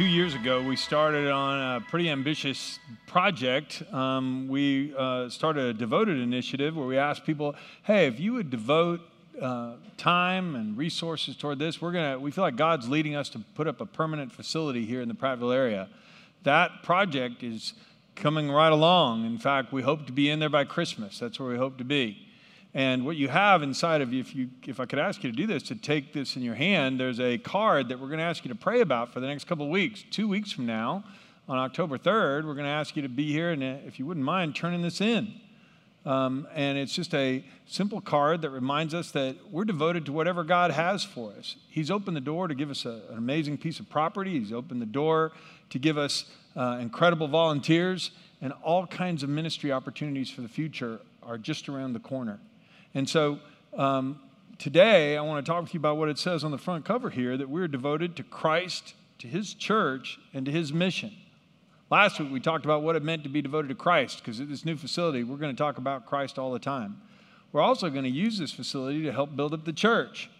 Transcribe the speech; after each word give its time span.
two 0.00 0.06
years 0.06 0.34
ago, 0.34 0.62
we 0.62 0.76
started 0.76 1.30
on 1.30 1.76
a 1.76 1.80
pretty 1.82 2.08
ambitious 2.08 2.78
project. 3.06 3.82
Um, 3.92 4.48
we 4.48 4.94
uh, 4.96 5.28
started 5.28 5.64
a 5.66 5.74
devoted 5.74 6.18
initiative 6.18 6.74
where 6.74 6.86
we 6.86 6.96
asked 6.96 7.26
people, 7.26 7.54
"Hey, 7.82 8.06
if 8.06 8.18
you 8.18 8.32
would 8.32 8.48
devote 8.48 9.02
uh, 9.42 9.74
time 9.98 10.54
and 10.54 10.74
resources 10.74 11.36
toward 11.36 11.58
this, 11.58 11.82
we're 11.82 11.92
gonna. 11.92 12.18
We 12.18 12.30
feel 12.30 12.44
like 12.44 12.56
God's 12.56 12.88
leading 12.88 13.14
us 13.14 13.28
to 13.28 13.40
put 13.54 13.68
up 13.68 13.82
a 13.82 13.84
permanent 13.84 14.32
facility 14.32 14.86
here 14.86 15.02
in 15.02 15.08
the 15.08 15.14
Prattville 15.14 15.54
area. 15.54 15.86
That 16.44 16.82
project 16.82 17.42
is 17.42 17.74
coming 18.16 18.50
right 18.50 18.72
along. 18.72 19.26
In 19.26 19.36
fact, 19.36 19.70
we 19.70 19.82
hope 19.82 20.06
to 20.06 20.12
be 20.12 20.30
in 20.30 20.38
there 20.38 20.48
by 20.48 20.64
Christmas. 20.64 21.18
That's 21.18 21.38
where 21.38 21.50
we 21.50 21.58
hope 21.58 21.76
to 21.76 21.84
be." 21.84 22.29
And 22.72 23.04
what 23.04 23.16
you 23.16 23.28
have 23.28 23.62
inside 23.62 24.00
of 24.00 24.12
you, 24.12 24.20
if, 24.20 24.34
you, 24.34 24.48
if 24.66 24.78
I 24.78 24.86
could 24.86 25.00
ask 25.00 25.24
you 25.24 25.30
to 25.30 25.36
do 25.36 25.46
this, 25.46 25.64
to 25.64 25.74
take 25.74 26.12
this 26.12 26.36
in 26.36 26.42
your 26.42 26.54
hand, 26.54 27.00
there's 27.00 27.18
a 27.18 27.36
card 27.38 27.88
that 27.88 27.98
we're 27.98 28.06
going 28.06 28.20
to 28.20 28.24
ask 28.24 28.44
you 28.44 28.48
to 28.50 28.54
pray 28.54 28.80
about 28.80 29.12
for 29.12 29.18
the 29.18 29.26
next 29.26 29.48
couple 29.48 29.64
of 29.64 29.70
weeks. 29.70 30.04
Two 30.10 30.28
weeks 30.28 30.52
from 30.52 30.66
now, 30.66 31.02
on 31.48 31.58
October 31.58 31.98
3rd, 31.98 32.46
we're 32.46 32.54
going 32.54 32.66
to 32.66 32.70
ask 32.70 32.94
you 32.94 33.02
to 33.02 33.08
be 33.08 33.32
here, 33.32 33.50
and 33.50 33.62
uh, 33.62 33.76
if 33.84 33.98
you 33.98 34.06
wouldn't 34.06 34.24
mind 34.24 34.54
turning 34.54 34.82
this 34.82 35.00
in. 35.00 35.34
Um, 36.06 36.46
and 36.54 36.78
it's 36.78 36.94
just 36.94 37.12
a 37.12 37.44
simple 37.66 38.00
card 38.00 38.42
that 38.42 38.50
reminds 38.50 38.94
us 38.94 39.10
that 39.10 39.36
we're 39.50 39.64
devoted 39.64 40.06
to 40.06 40.12
whatever 40.12 40.44
God 40.44 40.70
has 40.70 41.04
for 41.04 41.32
us. 41.32 41.56
He's 41.68 41.90
opened 41.90 42.16
the 42.16 42.22
door 42.22 42.46
to 42.46 42.54
give 42.54 42.70
us 42.70 42.86
a, 42.86 43.02
an 43.10 43.18
amazing 43.18 43.58
piece 43.58 43.80
of 43.80 43.90
property, 43.90 44.38
He's 44.38 44.52
opened 44.52 44.80
the 44.80 44.86
door 44.86 45.32
to 45.70 45.78
give 45.78 45.98
us 45.98 46.26
uh, 46.56 46.78
incredible 46.80 47.26
volunteers, 47.26 48.12
and 48.40 48.52
all 48.62 48.86
kinds 48.86 49.22
of 49.24 49.28
ministry 49.28 49.72
opportunities 49.72 50.30
for 50.30 50.40
the 50.40 50.48
future 50.48 51.00
are 51.22 51.36
just 51.36 51.68
around 51.68 51.92
the 51.92 52.00
corner. 52.00 52.38
And 52.94 53.08
so 53.08 53.38
um, 53.76 54.20
today, 54.58 55.16
I 55.16 55.22
want 55.22 55.44
to 55.44 55.50
talk 55.50 55.62
with 55.62 55.74
you 55.74 55.78
about 55.78 55.96
what 55.96 56.08
it 56.08 56.18
says 56.18 56.44
on 56.44 56.50
the 56.50 56.58
front 56.58 56.84
cover 56.84 57.10
here 57.10 57.36
that 57.36 57.48
we're 57.48 57.68
devoted 57.68 58.16
to 58.16 58.22
Christ, 58.22 58.94
to 59.18 59.28
his 59.28 59.54
church, 59.54 60.18
and 60.34 60.44
to 60.46 60.52
his 60.52 60.72
mission. 60.72 61.12
Last 61.90 62.20
week, 62.20 62.30
we 62.30 62.40
talked 62.40 62.64
about 62.64 62.82
what 62.82 62.96
it 62.96 63.02
meant 63.02 63.24
to 63.24 63.28
be 63.28 63.42
devoted 63.42 63.68
to 63.68 63.74
Christ, 63.74 64.18
because 64.18 64.40
at 64.40 64.48
this 64.48 64.64
new 64.64 64.76
facility, 64.76 65.24
we're 65.24 65.36
going 65.36 65.54
to 65.54 65.60
talk 65.60 65.78
about 65.78 66.06
Christ 66.06 66.38
all 66.38 66.52
the 66.52 66.58
time. 66.58 67.00
We're 67.52 67.62
also 67.62 67.90
going 67.90 68.04
to 68.04 68.10
use 68.10 68.38
this 68.38 68.52
facility 68.52 69.02
to 69.02 69.12
help 69.12 69.34
build 69.34 69.54
up 69.54 69.64
the 69.64 69.72
church. 69.72 70.30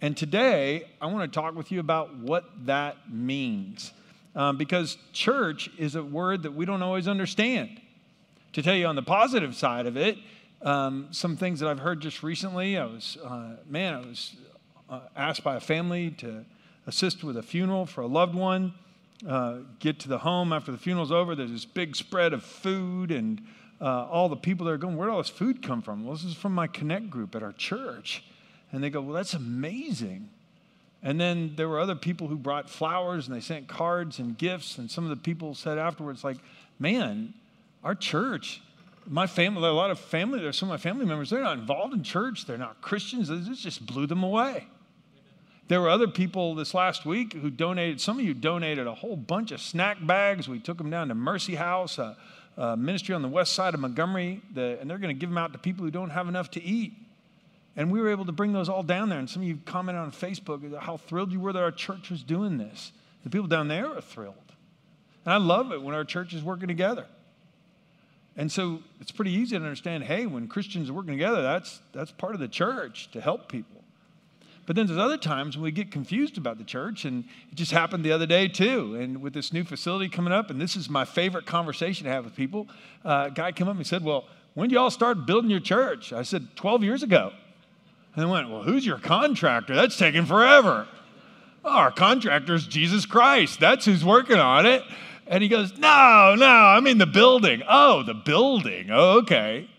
And 0.00 0.16
today, 0.16 0.88
I 1.00 1.06
want 1.06 1.30
to 1.30 1.40
talk 1.40 1.54
with 1.54 1.70
you 1.70 1.78
about 1.78 2.16
what 2.16 2.44
that 2.66 3.12
means. 3.12 3.92
Um, 4.34 4.56
because 4.56 4.96
church 5.12 5.70
is 5.76 5.94
a 5.96 6.02
word 6.02 6.44
that 6.44 6.54
we 6.54 6.64
don't 6.64 6.82
always 6.82 7.08
understand. 7.08 7.80
To 8.54 8.62
tell 8.62 8.74
you 8.74 8.86
on 8.86 8.96
the 8.96 9.02
positive 9.02 9.54
side 9.54 9.86
of 9.86 9.96
it, 9.96 10.18
um, 10.62 11.08
some 11.10 11.36
things 11.36 11.60
that 11.60 11.68
I've 11.68 11.78
heard 11.78 12.00
just 12.00 12.22
recently. 12.22 12.76
I 12.76 12.84
was, 12.84 13.16
uh, 13.24 13.56
man, 13.68 13.94
I 13.94 14.00
was 14.00 14.36
uh, 14.88 15.00
asked 15.16 15.42
by 15.42 15.56
a 15.56 15.60
family 15.60 16.10
to 16.18 16.44
assist 16.86 17.24
with 17.24 17.36
a 17.36 17.42
funeral 17.42 17.86
for 17.86 18.02
a 18.02 18.06
loved 18.06 18.34
one. 18.34 18.74
Uh, 19.26 19.58
get 19.78 19.98
to 20.00 20.08
the 20.08 20.18
home 20.18 20.52
after 20.52 20.72
the 20.72 20.78
funeral's 20.78 21.12
over. 21.12 21.34
There's 21.34 21.50
this 21.50 21.64
big 21.64 21.94
spread 21.94 22.32
of 22.32 22.42
food 22.42 23.10
and 23.10 23.42
uh, 23.80 24.06
all 24.06 24.28
the 24.28 24.36
people 24.36 24.66
that 24.66 24.72
are 24.72 24.78
going, 24.78 24.96
Where'd 24.96 25.10
all 25.10 25.18
this 25.18 25.28
food 25.28 25.62
come 25.62 25.82
from? 25.82 26.04
Well, 26.04 26.14
this 26.14 26.24
is 26.24 26.34
from 26.34 26.54
my 26.54 26.66
Connect 26.66 27.10
group 27.10 27.34
at 27.34 27.42
our 27.42 27.52
church. 27.52 28.24
And 28.72 28.82
they 28.82 28.90
go, 28.90 29.00
Well, 29.00 29.14
that's 29.14 29.34
amazing. 29.34 30.28
And 31.02 31.18
then 31.18 31.54
there 31.56 31.68
were 31.68 31.80
other 31.80 31.94
people 31.94 32.28
who 32.28 32.36
brought 32.36 32.68
flowers 32.68 33.26
and 33.26 33.34
they 33.34 33.40
sent 33.40 33.68
cards 33.68 34.18
and 34.18 34.36
gifts. 34.36 34.76
And 34.76 34.90
some 34.90 35.04
of 35.04 35.10
the 35.10 35.16
people 35.16 35.54
said 35.54 35.78
afterwards, 35.78 36.24
like, 36.24 36.36
man, 36.78 37.32
our 37.82 37.94
church 37.94 38.60
my 39.06 39.26
family, 39.26 39.68
a 39.68 39.72
lot 39.72 39.90
of 39.90 39.98
family, 39.98 40.40
there's 40.40 40.58
some 40.58 40.70
of 40.70 40.72
my 40.72 40.82
family 40.82 41.06
members, 41.06 41.30
they're 41.30 41.42
not 41.42 41.58
involved 41.58 41.94
in 41.94 42.02
church, 42.02 42.46
they're 42.46 42.58
not 42.58 42.80
Christians, 42.80 43.28
this 43.28 43.60
just 43.60 43.86
blew 43.86 44.06
them 44.06 44.22
away. 44.22 44.66
There 45.68 45.80
were 45.80 45.88
other 45.88 46.08
people 46.08 46.56
this 46.56 46.74
last 46.74 47.06
week 47.06 47.32
who 47.32 47.48
donated, 47.48 48.00
some 48.00 48.18
of 48.18 48.24
you 48.24 48.34
donated 48.34 48.88
a 48.88 48.94
whole 48.94 49.14
bunch 49.14 49.52
of 49.52 49.60
snack 49.60 50.04
bags. 50.04 50.48
We 50.48 50.58
took 50.58 50.78
them 50.78 50.90
down 50.90 51.06
to 51.08 51.14
Mercy 51.14 51.54
House, 51.54 51.96
a, 51.98 52.16
a 52.56 52.76
ministry 52.76 53.14
on 53.14 53.22
the 53.22 53.28
west 53.28 53.52
side 53.52 53.74
of 53.74 53.78
Montgomery, 53.78 54.42
the, 54.52 54.78
and 54.80 54.90
they're 54.90 54.98
going 54.98 55.14
to 55.14 55.18
give 55.18 55.30
them 55.30 55.38
out 55.38 55.52
to 55.52 55.60
people 55.60 55.84
who 55.84 55.92
don't 55.92 56.10
have 56.10 56.26
enough 56.26 56.50
to 56.52 56.62
eat. 56.62 56.94
And 57.76 57.92
we 57.92 58.00
were 58.00 58.10
able 58.10 58.24
to 58.24 58.32
bring 58.32 58.52
those 58.52 58.68
all 58.68 58.82
down 58.82 59.10
there. 59.10 59.20
And 59.20 59.30
some 59.30 59.42
of 59.42 59.48
you 59.48 59.60
commented 59.64 60.02
on 60.02 60.10
Facebook 60.10 60.76
how 60.80 60.96
thrilled 60.96 61.30
you 61.30 61.38
were 61.38 61.52
that 61.52 61.62
our 61.62 61.70
church 61.70 62.10
was 62.10 62.24
doing 62.24 62.58
this. 62.58 62.90
The 63.22 63.30
people 63.30 63.46
down 63.46 63.68
there 63.68 63.86
are 63.86 64.00
thrilled. 64.00 64.34
And 65.24 65.32
I 65.32 65.36
love 65.36 65.70
it 65.70 65.80
when 65.80 65.94
our 65.94 66.04
church 66.04 66.34
is 66.34 66.42
working 66.42 66.66
together. 66.66 67.06
And 68.40 68.50
so 68.50 68.78
it's 69.02 69.10
pretty 69.10 69.32
easy 69.32 69.50
to 69.50 69.62
understand 69.62 70.04
hey, 70.04 70.24
when 70.24 70.48
Christians 70.48 70.88
are 70.88 70.94
working 70.94 71.12
together, 71.12 71.42
that's, 71.42 71.82
that's 71.92 72.10
part 72.10 72.32
of 72.32 72.40
the 72.40 72.48
church 72.48 73.10
to 73.10 73.20
help 73.20 73.52
people. 73.52 73.84
But 74.64 74.76
then 74.76 74.86
there's 74.86 74.98
other 74.98 75.18
times 75.18 75.58
when 75.58 75.64
we 75.64 75.72
get 75.72 75.90
confused 75.90 76.38
about 76.38 76.56
the 76.56 76.64
church, 76.64 77.04
and 77.04 77.24
it 77.52 77.56
just 77.56 77.70
happened 77.70 78.02
the 78.02 78.12
other 78.12 78.24
day 78.24 78.48
too. 78.48 78.96
And 78.98 79.20
with 79.20 79.34
this 79.34 79.52
new 79.52 79.62
facility 79.62 80.08
coming 80.08 80.32
up, 80.32 80.48
and 80.48 80.58
this 80.58 80.74
is 80.74 80.88
my 80.88 81.04
favorite 81.04 81.44
conversation 81.44 82.06
to 82.06 82.12
have 82.12 82.24
with 82.24 82.34
people, 82.34 82.66
uh, 83.04 83.26
a 83.26 83.30
guy 83.30 83.52
came 83.52 83.68
up 83.68 83.76
and 83.76 83.86
said, 83.86 84.02
Well, 84.02 84.24
when 84.54 84.70
did 84.70 84.74
y'all 84.76 84.88
start 84.88 85.26
building 85.26 85.50
your 85.50 85.60
church? 85.60 86.10
I 86.14 86.22
said, 86.22 86.56
12 86.56 86.82
years 86.82 87.02
ago. 87.02 87.32
And 88.14 88.24
they 88.24 88.30
went, 88.30 88.48
Well, 88.48 88.62
who's 88.62 88.86
your 88.86 88.98
contractor? 88.98 89.74
That's 89.74 89.98
taking 89.98 90.24
forever. 90.24 90.88
Oh, 91.62 91.76
our 91.76 91.92
contractor 91.92 92.54
is 92.54 92.66
Jesus 92.66 93.04
Christ. 93.04 93.60
That's 93.60 93.84
who's 93.84 94.02
working 94.02 94.38
on 94.38 94.64
it. 94.64 94.82
And 95.30 95.44
he 95.44 95.48
goes, 95.48 95.78
No, 95.78 96.34
no, 96.36 96.44
I 96.44 96.80
mean 96.80 96.98
the 96.98 97.06
building. 97.06 97.62
Oh, 97.66 98.02
the 98.02 98.14
building. 98.14 98.90
Oh, 98.90 99.18
okay. 99.20 99.70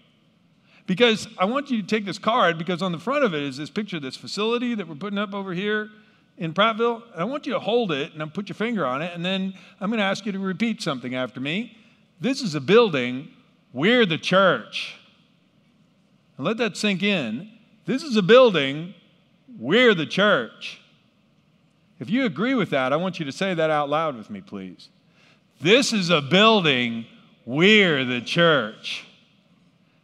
Because 0.87 1.27
I 1.37 1.45
want 1.45 1.69
you 1.69 1.81
to 1.81 1.87
take 1.87 2.05
this 2.05 2.17
card 2.17 2.57
because 2.57 2.81
on 2.81 2.93
the 2.93 2.97
front 2.97 3.25
of 3.25 3.35
it 3.35 3.43
is 3.43 3.57
this 3.57 3.69
picture 3.69 3.97
of 3.97 4.01
this 4.01 4.15
facility 4.15 4.73
that 4.75 4.87
we're 4.87 4.95
putting 4.95 5.19
up 5.19 5.33
over 5.33 5.53
here 5.53 5.89
in 6.37 6.53
Prattville. 6.53 7.03
And 7.13 7.21
I 7.21 7.25
want 7.25 7.45
you 7.45 7.53
to 7.53 7.59
hold 7.59 7.91
it 7.91 8.13
and 8.13 8.33
put 8.33 8.47
your 8.47 8.55
finger 8.55 8.85
on 8.85 9.01
it. 9.01 9.13
And 9.13 9.23
then 9.23 9.53
I'm 9.79 9.89
going 9.89 9.99
to 9.99 10.05
ask 10.05 10.25
you 10.25 10.31
to 10.31 10.39
repeat 10.39 10.81
something 10.81 11.15
after 11.15 11.39
me. 11.39 11.77
This 12.19 12.41
is 12.41 12.55
a 12.55 12.61
building. 12.61 13.29
We're 13.73 14.05
the 14.05 14.17
church. 14.17 14.95
And 16.37 16.45
let 16.45 16.57
that 16.57 16.77
sink 16.77 17.03
in. 17.03 17.51
This 17.85 18.03
is 18.03 18.15
a 18.15 18.21
building. 18.21 18.93
We're 19.59 19.93
the 19.93 20.05
church. 20.05 20.81
If 21.99 22.09
you 22.09 22.25
agree 22.25 22.55
with 22.55 22.69
that, 22.69 22.93
I 22.93 22.95
want 22.95 23.19
you 23.19 23.25
to 23.25 23.31
say 23.33 23.53
that 23.53 23.69
out 23.69 23.89
loud 23.89 24.15
with 24.15 24.29
me, 24.29 24.41
please. 24.41 24.89
This 25.61 25.93
is 25.93 26.09
a 26.09 26.21
building, 26.23 27.05
we're 27.45 28.03
the 28.03 28.19
church. 28.19 29.05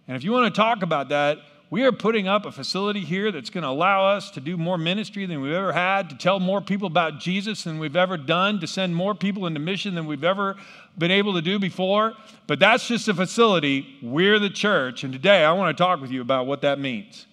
And 0.08 0.16
if 0.16 0.24
you 0.24 0.32
want 0.32 0.54
to 0.54 0.62
talk 0.62 0.84
about 0.84 1.10
that, 1.10 1.40
we 1.72 1.84
are 1.84 1.92
putting 1.92 2.28
up 2.28 2.46
a 2.46 2.52
facility 2.52 3.00
here 3.00 3.32
that's 3.32 3.50
going 3.50 3.64
to 3.64 3.70
allow 3.70 4.06
us 4.06 4.30
to 4.32 4.40
do 4.40 4.56
more 4.56 4.78
ministry 4.78 5.26
than 5.26 5.42
we've 5.42 5.54
ever 5.54 5.74
had, 5.74 6.12
to 6.12 6.16
tell 6.16 6.40
more 6.40 6.62
people 6.62 6.86
about 6.86 7.20
Jesus 7.20 7.64
than 7.64 7.80
we've 7.80 7.96
ever 7.96 8.18
done, 8.18 8.60
to 8.60 8.68
send 8.68 8.96
more 8.96 9.16
people 9.16 9.48
into 9.48 9.60
mission 9.60 9.96
than 9.96 10.06
we've 10.06 10.24
ever 10.24 10.58
been 10.96 11.10
able 11.10 11.34
to 11.34 11.42
do 11.42 11.58
before. 11.58 12.14
But 12.46 12.60
that's 12.60 12.88
just 12.88 13.08
a 13.08 13.16
facility. 13.16 13.98
We're 14.04 14.38
the 14.38 14.52
church. 14.52 15.04
And 15.04 15.12
today 15.12 15.44
I 15.44 15.54
want 15.54 15.76
to 15.76 15.84
talk 15.84 16.00
with 16.00 16.12
you 16.12 16.22
about 16.22 16.46
what 16.46 16.62
that 16.62 16.80
means. 16.80 17.26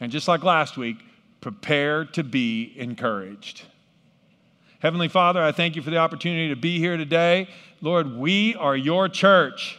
And 0.00 0.12
just 0.12 0.28
like 0.28 0.44
last 0.44 0.76
week, 0.76 0.98
prepare 1.40 2.04
to 2.04 2.22
be 2.22 2.74
encouraged. 2.76 3.62
Heavenly 4.80 5.08
Father, 5.08 5.42
I 5.42 5.52
thank 5.52 5.76
you 5.76 5.82
for 5.82 5.90
the 5.90 5.98
opportunity 5.98 6.48
to 6.48 6.56
be 6.56 6.78
here 6.78 6.96
today. 6.96 7.48
Lord, 7.82 8.16
we 8.16 8.54
are 8.54 8.74
your 8.74 9.10
church. 9.10 9.78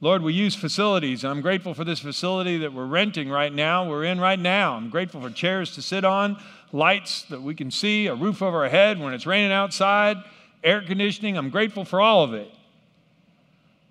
Lord, 0.00 0.22
we 0.22 0.32
use 0.32 0.54
facilities. 0.54 1.24
I'm 1.24 1.40
grateful 1.40 1.74
for 1.74 1.82
this 1.82 1.98
facility 1.98 2.58
that 2.58 2.72
we're 2.72 2.86
renting 2.86 3.28
right 3.28 3.52
now. 3.52 3.88
We're 3.88 4.04
in 4.04 4.20
right 4.20 4.38
now. 4.38 4.74
I'm 4.74 4.90
grateful 4.90 5.20
for 5.20 5.28
chairs 5.28 5.74
to 5.74 5.82
sit 5.82 6.04
on, 6.04 6.40
lights 6.70 7.22
that 7.30 7.42
we 7.42 7.56
can 7.56 7.72
see, 7.72 8.06
a 8.06 8.14
roof 8.14 8.42
over 8.42 8.62
our 8.62 8.68
head 8.68 9.00
when 9.00 9.12
it's 9.12 9.26
raining 9.26 9.50
outside, 9.50 10.18
air 10.62 10.82
conditioning. 10.82 11.36
I'm 11.36 11.50
grateful 11.50 11.84
for 11.84 12.00
all 12.00 12.22
of 12.22 12.32
it. 12.32 12.48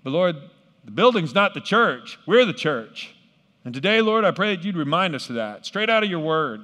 But 0.02 0.12
Lord, 0.12 0.38
the 0.86 0.92
building's 0.92 1.36
not 1.36 1.54
the 1.54 1.60
church. 1.60 2.18
We're 2.26 2.46
the 2.46 2.54
church. 2.54 3.14
And 3.66 3.74
today, 3.74 4.00
Lord, 4.00 4.24
I 4.24 4.32
pray 4.32 4.56
that 4.56 4.64
you'd 4.64 4.78
remind 4.78 5.14
us 5.14 5.28
of 5.28 5.36
that 5.36 5.66
straight 5.66 5.90
out 5.90 6.04
of 6.04 6.10
your 6.10 6.22
word. 6.22 6.64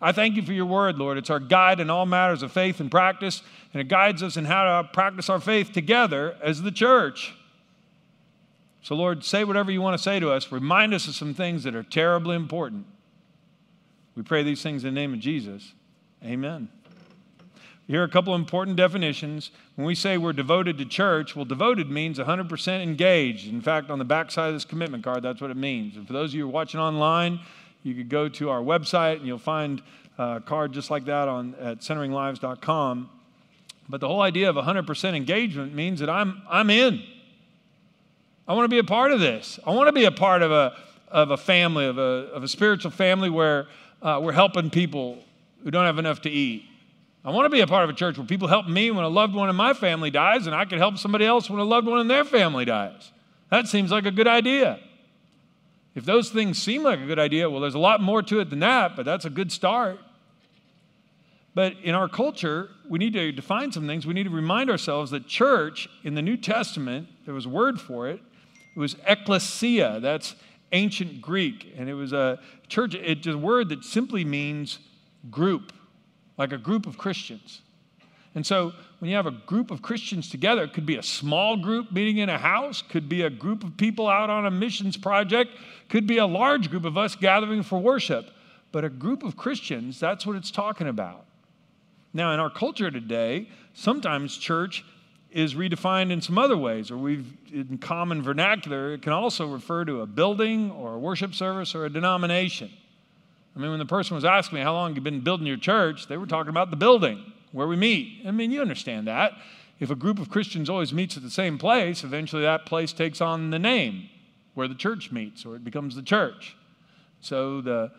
I 0.00 0.12
thank 0.12 0.36
you 0.36 0.42
for 0.42 0.52
your 0.52 0.66
word, 0.66 0.96
Lord. 0.96 1.18
It's 1.18 1.30
our 1.30 1.40
guide 1.40 1.80
in 1.80 1.90
all 1.90 2.06
matters 2.06 2.42
of 2.42 2.52
faith 2.52 2.78
and 2.78 2.90
practice, 2.90 3.42
and 3.72 3.80
it 3.80 3.88
guides 3.88 4.22
us 4.22 4.36
in 4.36 4.44
how 4.44 4.82
to 4.82 4.88
practice 4.88 5.28
our 5.28 5.40
faith 5.40 5.72
together 5.72 6.36
as 6.42 6.62
the 6.62 6.70
church. 6.70 7.34
So, 8.82 8.94
Lord, 8.94 9.24
say 9.24 9.42
whatever 9.42 9.72
you 9.72 9.82
want 9.82 9.96
to 9.98 10.02
say 10.02 10.20
to 10.20 10.30
us. 10.30 10.52
Remind 10.52 10.94
us 10.94 11.08
of 11.08 11.14
some 11.14 11.34
things 11.34 11.64
that 11.64 11.74
are 11.74 11.82
terribly 11.82 12.36
important. 12.36 12.86
We 14.14 14.22
pray 14.22 14.42
these 14.42 14.62
things 14.62 14.84
in 14.84 14.94
the 14.94 15.00
name 15.00 15.12
of 15.12 15.20
Jesus. 15.20 15.72
Amen. 16.24 16.68
Here 17.88 18.02
are 18.02 18.04
a 18.04 18.08
couple 18.08 18.34
important 18.34 18.76
definitions. 18.76 19.50
When 19.74 19.86
we 19.86 19.94
say 19.94 20.18
we're 20.18 20.32
devoted 20.32 20.76
to 20.78 20.84
church, 20.84 21.34
well, 21.34 21.44
devoted 21.44 21.90
means 21.90 22.18
100% 22.18 22.82
engaged. 22.82 23.48
In 23.48 23.62
fact, 23.62 23.90
on 23.90 23.98
the 23.98 24.04
back 24.04 24.30
side 24.30 24.48
of 24.48 24.54
this 24.54 24.66
commitment 24.66 25.02
card, 25.02 25.22
that's 25.22 25.40
what 25.40 25.50
it 25.50 25.56
means. 25.56 25.96
And 25.96 26.06
for 26.06 26.12
those 26.12 26.30
of 26.30 26.34
you 26.34 26.42
who 26.42 26.48
are 26.48 26.52
watching 26.52 26.80
online, 26.80 27.40
you 27.82 27.94
could 27.94 28.08
go 28.08 28.28
to 28.28 28.50
our 28.50 28.60
website 28.60 29.16
and 29.16 29.26
you'll 29.26 29.38
find 29.38 29.82
a 30.18 30.42
card 30.44 30.72
just 30.72 30.90
like 30.90 31.04
that 31.06 31.28
on 31.28 31.54
at 31.56 31.78
centeringlives.com. 31.78 33.10
But 33.88 34.00
the 34.00 34.08
whole 34.08 34.20
idea 34.20 34.50
of 34.50 34.56
100% 34.56 35.16
engagement 35.16 35.74
means 35.74 36.00
that 36.00 36.10
I'm, 36.10 36.42
I'm 36.48 36.68
in. 36.70 37.02
I 38.46 38.54
want 38.54 38.64
to 38.64 38.68
be 38.68 38.78
a 38.78 38.84
part 38.84 39.12
of 39.12 39.20
this. 39.20 39.58
I 39.66 39.70
want 39.70 39.88
to 39.88 39.92
be 39.92 40.04
a 40.04 40.10
part 40.10 40.42
of 40.42 40.50
a, 40.50 40.76
of 41.08 41.30
a 41.30 41.36
family, 41.36 41.86
of 41.86 41.98
a, 41.98 42.28
of 42.32 42.42
a 42.42 42.48
spiritual 42.48 42.90
family 42.90 43.30
where 43.30 43.66
uh, 44.02 44.20
we're 44.22 44.32
helping 44.32 44.70
people 44.70 45.18
who 45.62 45.70
don't 45.70 45.86
have 45.86 45.98
enough 45.98 46.22
to 46.22 46.30
eat. 46.30 46.64
I 47.24 47.30
want 47.30 47.46
to 47.46 47.50
be 47.50 47.60
a 47.60 47.66
part 47.66 47.84
of 47.84 47.90
a 47.90 47.94
church 47.94 48.16
where 48.16 48.26
people 48.26 48.48
help 48.48 48.66
me 48.66 48.90
when 48.90 49.04
a 49.04 49.08
loved 49.08 49.34
one 49.34 49.50
in 49.50 49.56
my 49.56 49.74
family 49.74 50.10
dies, 50.10 50.46
and 50.46 50.54
I 50.54 50.64
can 50.64 50.78
help 50.78 50.98
somebody 50.98 51.24
else 51.24 51.50
when 51.50 51.58
a 51.58 51.64
loved 51.64 51.86
one 51.86 52.00
in 52.00 52.08
their 52.08 52.24
family 52.24 52.64
dies. 52.64 53.10
That 53.50 53.66
seems 53.68 53.90
like 53.90 54.06
a 54.06 54.10
good 54.10 54.28
idea. 54.28 54.78
If 55.98 56.04
those 56.04 56.30
things 56.30 56.62
seem 56.62 56.84
like 56.84 57.00
a 57.00 57.06
good 57.06 57.18
idea, 57.18 57.50
well, 57.50 57.60
there's 57.60 57.74
a 57.74 57.78
lot 57.80 58.00
more 58.00 58.22
to 58.22 58.38
it 58.38 58.50
than 58.50 58.60
that, 58.60 58.94
but 58.94 59.04
that's 59.04 59.24
a 59.24 59.30
good 59.30 59.50
start. 59.50 59.98
But 61.56 61.74
in 61.82 61.96
our 61.96 62.08
culture, 62.08 62.68
we 62.88 63.00
need 63.00 63.14
to 63.14 63.32
define 63.32 63.72
some 63.72 63.88
things. 63.88 64.06
We 64.06 64.14
need 64.14 64.22
to 64.22 64.30
remind 64.30 64.70
ourselves 64.70 65.10
that 65.10 65.26
church 65.26 65.88
in 66.04 66.14
the 66.14 66.22
New 66.22 66.36
Testament, 66.36 67.08
there 67.24 67.34
was 67.34 67.46
a 67.46 67.48
word 67.48 67.80
for 67.80 68.06
it. 68.06 68.20
It 68.76 68.78
was 68.78 68.94
ecclesia. 69.08 69.98
That's 69.98 70.36
ancient 70.70 71.20
Greek. 71.20 71.74
And 71.76 71.88
it 71.88 71.94
was 71.94 72.12
a 72.12 72.38
church, 72.68 72.94
it's 72.94 73.26
a 73.26 73.36
word 73.36 73.68
that 73.70 73.82
simply 73.82 74.24
means 74.24 74.78
group, 75.32 75.72
like 76.36 76.52
a 76.52 76.58
group 76.58 76.86
of 76.86 76.96
Christians. 76.96 77.60
And 78.34 78.46
so 78.46 78.72
when 78.98 79.10
you 79.10 79.16
have 79.16 79.26
a 79.26 79.32
group 79.32 79.70
of 79.70 79.82
Christians 79.82 80.28
together, 80.28 80.64
it 80.64 80.72
could 80.72 80.86
be 80.86 80.96
a 80.96 81.02
small 81.02 81.56
group 81.56 81.92
meeting 81.92 82.18
in 82.18 82.28
a 82.28 82.38
house, 82.38 82.82
could 82.82 83.08
be 83.08 83.22
a 83.22 83.30
group 83.30 83.64
of 83.64 83.76
people 83.76 84.08
out 84.08 84.30
on 84.30 84.46
a 84.46 84.50
missions 84.50 84.96
project, 84.96 85.52
could 85.88 86.06
be 86.06 86.18
a 86.18 86.26
large 86.26 86.70
group 86.70 86.84
of 86.84 86.98
us 86.98 87.14
gathering 87.14 87.62
for 87.62 87.78
worship. 87.78 88.30
But 88.70 88.84
a 88.84 88.90
group 88.90 89.22
of 89.22 89.36
Christians, 89.36 89.98
that's 89.98 90.26
what 90.26 90.36
it's 90.36 90.50
talking 90.50 90.88
about. 90.88 91.24
Now, 92.12 92.32
in 92.32 92.40
our 92.40 92.50
culture 92.50 92.90
today, 92.90 93.48
sometimes 93.72 94.36
church 94.36 94.84
is 95.30 95.54
redefined 95.54 96.10
in 96.10 96.20
some 96.20 96.38
other 96.38 96.56
ways, 96.56 96.90
or 96.90 96.96
we've, 96.96 97.32
in 97.52 97.78
common 97.78 98.22
vernacular, 98.22 98.94
it 98.94 99.02
can 99.02 99.12
also 99.12 99.46
refer 99.46 99.84
to 99.84 100.00
a 100.00 100.06
building 100.06 100.70
or 100.70 100.94
a 100.94 100.98
worship 100.98 101.34
service 101.34 101.74
or 101.74 101.84
a 101.84 101.90
denomination. 101.90 102.70
I 103.54 103.60
mean, 103.60 103.70
when 103.70 103.78
the 103.78 103.86
person 103.86 104.14
was 104.14 104.24
asking 104.24 104.56
me, 104.56 104.64
How 104.64 104.72
long 104.72 104.90
have 104.90 104.96
you 104.96 105.02
been 105.02 105.20
building 105.20 105.46
your 105.46 105.56
church? 105.56 106.06
they 106.08 106.16
were 106.16 106.26
talking 106.26 106.50
about 106.50 106.70
the 106.70 106.76
building 106.76 107.32
where 107.52 107.66
we 107.66 107.76
meet. 107.76 108.22
I 108.26 108.30
mean, 108.30 108.50
you 108.50 108.60
understand 108.60 109.06
that. 109.06 109.32
If 109.80 109.90
a 109.90 109.94
group 109.94 110.18
of 110.18 110.28
Christians 110.28 110.68
always 110.68 110.92
meets 110.92 111.16
at 111.16 111.22
the 111.22 111.30
same 111.30 111.56
place, 111.58 112.02
eventually 112.02 112.42
that 112.42 112.66
place 112.66 112.92
takes 112.92 113.20
on 113.20 113.50
the 113.50 113.58
name 113.58 114.08
where 114.54 114.66
the 114.66 114.74
church 114.74 115.12
meets, 115.12 115.46
or 115.46 115.54
it 115.54 115.62
becomes 115.62 115.94
the 115.94 116.02
church. 116.02 116.56
So 117.20 117.60
the 117.60 117.92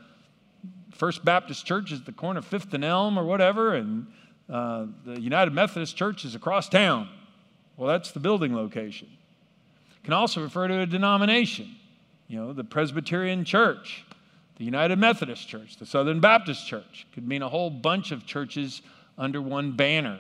First 0.92 1.24
Baptist 1.24 1.66
Church 1.66 1.92
is 1.94 2.04
the 2.04 2.12
corner 2.12 2.40
of 2.40 2.46
Fifth 2.46 2.74
and 2.74 2.84
Elm 2.84 3.18
or 3.18 3.24
whatever, 3.24 3.75
and 3.75 4.07
uh, 4.50 4.88
the 5.06 5.22
United 5.22 5.54
Methodist 5.54 5.95
Church 5.95 6.25
is 6.25 6.36
across 6.36 6.68
town. 6.68 7.07
Well, 7.78 7.88
that's 7.88 8.12
the 8.12 8.19
building 8.19 8.54
location. 8.54 9.07
Can 10.04 10.12
also 10.12 10.42
refer 10.42 10.68
to 10.68 10.81
a 10.81 10.86
denomination, 10.86 11.75
you 12.28 12.38
know, 12.38 12.52
the 12.52 12.66
Presbyterian 12.66 13.45
Church, 13.45 14.04
the 14.57 14.66
United 14.66 15.00
Methodist 15.00 15.48
Church, 15.48 15.78
the 15.78 15.86
Southern 15.86 16.19
Baptist 16.19 16.68
Church. 16.68 17.07
Could 17.13 17.25
mean 17.25 17.42
a 17.42 17.48
whole 17.48 17.69
bunch 17.69 18.12
of 18.12 18.25
churches 18.25 18.81
under 19.19 19.42
one 19.42 19.74
banner. 19.74 20.19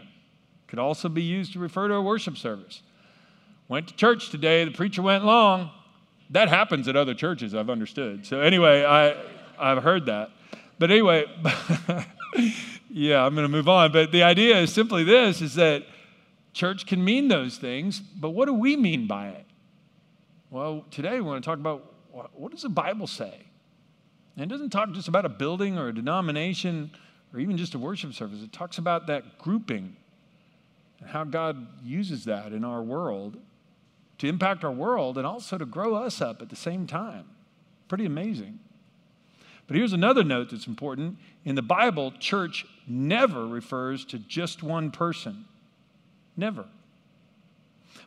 Could 0.67 0.77
also 0.77 1.09
be 1.09 1.23
used 1.23 1.53
to 1.53 1.59
refer 1.59 1.87
to 1.87 1.95
a 1.95 2.01
worship 2.01 2.37
service. 2.37 2.83
Went 3.67 3.87
to 3.87 3.95
church 3.95 4.29
today, 4.29 4.65
the 4.65 4.71
preacher 4.71 5.01
went 5.01 5.25
long. 5.25 5.71
That 6.29 6.49
happens 6.49 6.87
at 6.87 6.95
other 6.95 7.15
churches, 7.15 7.55
I've 7.55 7.69
understood. 7.69 8.25
So, 8.25 8.41
anyway, 8.41 8.83
I, 8.83 9.15
I've 9.57 9.81
heard 9.81 10.05
that. 10.07 10.29
But 10.77 10.91
anyway, 10.91 11.25
yeah, 12.89 13.25
I'm 13.25 13.33
going 13.33 13.45
to 13.45 13.51
move 13.51 13.67
on. 13.67 13.91
But 13.91 14.11
the 14.11 14.23
idea 14.23 14.59
is 14.59 14.71
simply 14.71 15.03
this 15.03 15.41
is 15.41 15.55
that 15.55 15.85
church 16.53 16.85
can 16.85 17.03
mean 17.03 17.29
those 17.29 17.57
things, 17.57 17.99
but 17.99 18.31
what 18.31 18.45
do 18.45 18.53
we 18.53 18.75
mean 18.75 19.07
by 19.07 19.29
it? 19.29 19.45
Well, 20.51 20.85
today 20.91 21.15
we 21.15 21.21
want 21.21 21.43
to 21.43 21.49
talk 21.49 21.59
about 21.59 21.93
what 22.11 22.51
does 22.51 22.63
the 22.63 22.69
Bible 22.69 23.07
say? 23.07 23.45
And 24.35 24.43
it 24.43 24.53
doesn't 24.53 24.71
talk 24.71 24.91
just 24.91 25.07
about 25.07 25.25
a 25.25 25.29
building 25.29 25.77
or 25.77 25.89
a 25.89 25.93
denomination 25.93 26.91
or 27.33 27.39
even 27.39 27.57
just 27.57 27.75
a 27.75 27.79
worship 27.79 28.13
service. 28.13 28.41
It 28.41 28.51
talks 28.51 28.77
about 28.77 29.07
that 29.07 29.37
grouping 29.37 29.95
and 30.99 31.09
how 31.09 31.23
God 31.23 31.67
uses 31.83 32.25
that 32.25 32.51
in 32.51 32.63
our 32.63 32.81
world 32.81 33.37
to 34.17 34.27
impact 34.27 34.63
our 34.63 34.71
world 34.71 35.17
and 35.17 35.25
also 35.25 35.57
to 35.57 35.65
grow 35.65 35.95
us 35.95 36.21
up 36.21 36.41
at 36.41 36.49
the 36.49 36.55
same 36.55 36.87
time. 36.87 37.25
Pretty 37.87 38.05
amazing. 38.05 38.59
But 39.67 39.77
here's 39.77 39.93
another 39.93 40.23
note 40.23 40.49
that's 40.49 40.67
important. 40.67 41.17
In 41.45 41.55
the 41.55 41.61
Bible, 41.61 42.11
church 42.19 42.65
never 42.87 43.47
refers 43.47 44.03
to 44.05 44.19
just 44.19 44.63
one 44.63 44.91
person. 44.91 45.45
Never. 46.35 46.65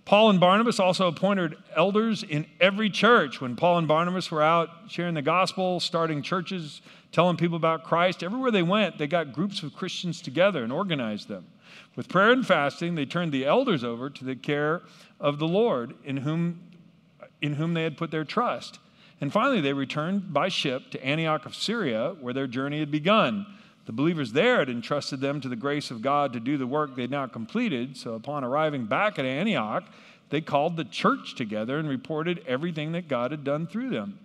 Paul 0.05 0.31
and 0.31 0.41
Barnabas 0.41 0.81
also 0.81 1.07
appointed 1.07 1.57
elders 1.77 2.23
in 2.23 2.47
every 2.61 2.91
church. 2.91 3.41
When 3.41 3.57
Paul 3.57 3.79
and 3.79 3.89
Barnabas 3.89 4.31
were 4.31 4.43
out 4.43 4.69
sharing 4.89 5.15
the 5.15 5.23
gospel, 5.23 5.81
starting 5.81 6.23
churches, 6.23 6.83
telling 7.13 7.37
people 7.37 7.57
about 7.57 7.85
Christ, 7.85 8.23
everywhere 8.23 8.51
they 8.51 8.63
went, 8.63 8.99
they 8.99 9.07
got 9.07 9.33
groups 9.33 9.63
of 9.63 9.75
Christians 9.75 10.21
together 10.21 10.65
and 10.65 10.73
organized 10.73 11.29
them. 11.29 11.47
With 11.95 12.09
prayer 12.09 12.33
and 12.33 12.47
fasting, 12.47 12.95
they 12.95 13.07
turned 13.07 13.33
the 13.33 13.45
elders 13.45 13.85
over 13.85 14.11
to 14.11 14.25
the 14.25 14.37
care 14.37 14.83
of 15.21 15.39
the 15.39 15.49
Lord 15.49 15.95
in 16.05 16.19
whom, 16.19 16.61
in 17.41 17.55
whom 17.55 17.75
they 17.75 17.85
had 17.85 17.97
put 17.97 18.11
their 18.11 18.25
trust. 18.25 18.79
And 19.21 19.33
finally, 19.33 19.61
they 19.61 19.73
returned 19.73 20.33
by 20.33 20.49
ship 20.49 20.91
to 20.91 21.05
Antioch 21.05 21.47
of 21.47 21.55
Syria, 21.55 22.17
where 22.21 22.35
their 22.35 22.49
journey 22.49 22.81
had 22.81 22.91
begun. 22.91 23.47
The 23.85 23.93
believers 23.93 24.33
there 24.33 24.61
had 24.61 24.69
entrusted 24.69 25.21
them 25.21 25.41
to 25.41 25.49
the 25.49 25.57
grace 25.57 25.91
of 25.91 26.03
God 26.03 26.33
to 26.33 26.41
do 26.41 26.57
the 26.57 26.67
work 26.67 26.95
they'd 26.95 27.11
now 27.11 27.27
completed. 27.27 27.97
So, 27.97 28.15
upon 28.15 28.45
arriving 28.45 28.87
back 28.87 29.19
at 29.19 29.25
Antioch, 29.25 29.85
they 30.31 30.41
called 30.41 30.77
the 30.77 30.85
church 30.85 31.35
together 31.35 31.79
and 31.79 31.89
reported 31.89 32.45
everything 32.47 32.93
that 32.93 33.09
God 33.09 33.33
had 33.33 33.45
done 33.45 33.67
through 33.67 33.91
them. 33.91 34.19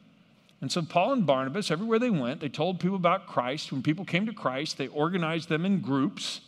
And 0.62 0.71
so, 0.71 0.81
Paul 0.81 1.13
and 1.13 1.25
Barnabas, 1.25 1.71
everywhere 1.71 2.00
they 2.00 2.09
went, 2.09 2.39
they 2.39 2.50
told 2.50 2.80
people 2.80 2.95
about 2.95 3.28
Christ. 3.28 3.71
When 3.71 3.83
people 3.83 4.06
came 4.06 4.26
to 4.26 4.33
Christ, 4.33 4.78
they 4.78 4.87
organized 4.87 5.49
them 5.49 5.66
in 5.66 5.81
groups, 5.81 6.42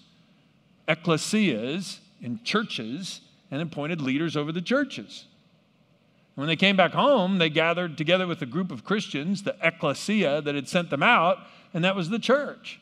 ecclesias, 0.87 1.99
in 2.21 2.41
churches, 2.43 3.21
and 3.51 3.61
appointed 3.61 4.01
leaders 4.01 4.37
over 4.37 4.51
the 4.51 4.61
churches. 4.61 5.25
When 6.35 6.47
they 6.47 6.55
came 6.55 6.77
back 6.77 6.93
home, 6.93 7.37
they 7.37 7.49
gathered 7.49 7.97
together 7.97 8.25
with 8.25 8.41
a 8.41 8.45
group 8.45 8.71
of 8.71 8.85
Christians, 8.85 9.43
the 9.43 9.57
ecclesia 9.61 10.41
that 10.41 10.55
had 10.55 10.69
sent 10.69 10.89
them 10.89 11.03
out, 11.03 11.39
and 11.73 11.83
that 11.83 11.95
was 11.95 12.09
the 12.09 12.19
church. 12.19 12.79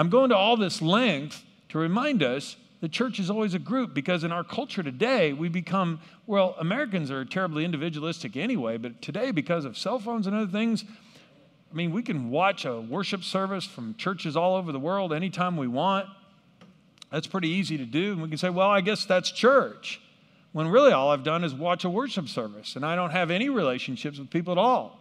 I'm 0.00 0.08
going 0.08 0.30
to 0.30 0.36
all 0.36 0.56
this 0.56 0.80
length 0.80 1.44
to 1.68 1.78
remind 1.78 2.22
us 2.22 2.56
the 2.80 2.88
church 2.88 3.20
is 3.20 3.28
always 3.28 3.52
a 3.52 3.58
group 3.58 3.92
because 3.92 4.24
in 4.24 4.32
our 4.32 4.42
culture 4.42 4.82
today, 4.82 5.34
we 5.34 5.50
become, 5.50 6.00
well, 6.26 6.56
Americans 6.58 7.10
are 7.10 7.22
terribly 7.26 7.66
individualistic 7.66 8.34
anyway, 8.34 8.78
but 8.78 9.02
today, 9.02 9.30
because 9.30 9.66
of 9.66 9.76
cell 9.76 9.98
phones 9.98 10.26
and 10.26 10.34
other 10.34 10.50
things, 10.50 10.86
I 11.70 11.74
mean, 11.74 11.92
we 11.92 12.02
can 12.02 12.30
watch 12.30 12.64
a 12.64 12.80
worship 12.80 13.22
service 13.22 13.66
from 13.66 13.94
churches 13.96 14.38
all 14.38 14.56
over 14.56 14.72
the 14.72 14.78
world 14.78 15.12
anytime 15.12 15.58
we 15.58 15.68
want. 15.68 16.08
That's 17.12 17.26
pretty 17.26 17.50
easy 17.50 17.76
to 17.76 17.84
do. 17.84 18.12
And 18.12 18.22
we 18.22 18.30
can 18.30 18.38
say, 18.38 18.48
well, 18.48 18.70
I 18.70 18.80
guess 18.80 19.04
that's 19.04 19.30
church 19.30 20.00
when 20.52 20.66
really 20.68 20.92
all 20.92 21.10
I've 21.10 21.24
done 21.24 21.44
is 21.44 21.52
watch 21.52 21.84
a 21.84 21.90
worship 21.90 22.26
service 22.26 22.74
and 22.74 22.86
I 22.86 22.96
don't 22.96 23.10
have 23.10 23.30
any 23.30 23.50
relationships 23.50 24.18
with 24.18 24.30
people 24.30 24.52
at 24.52 24.58
all. 24.58 24.98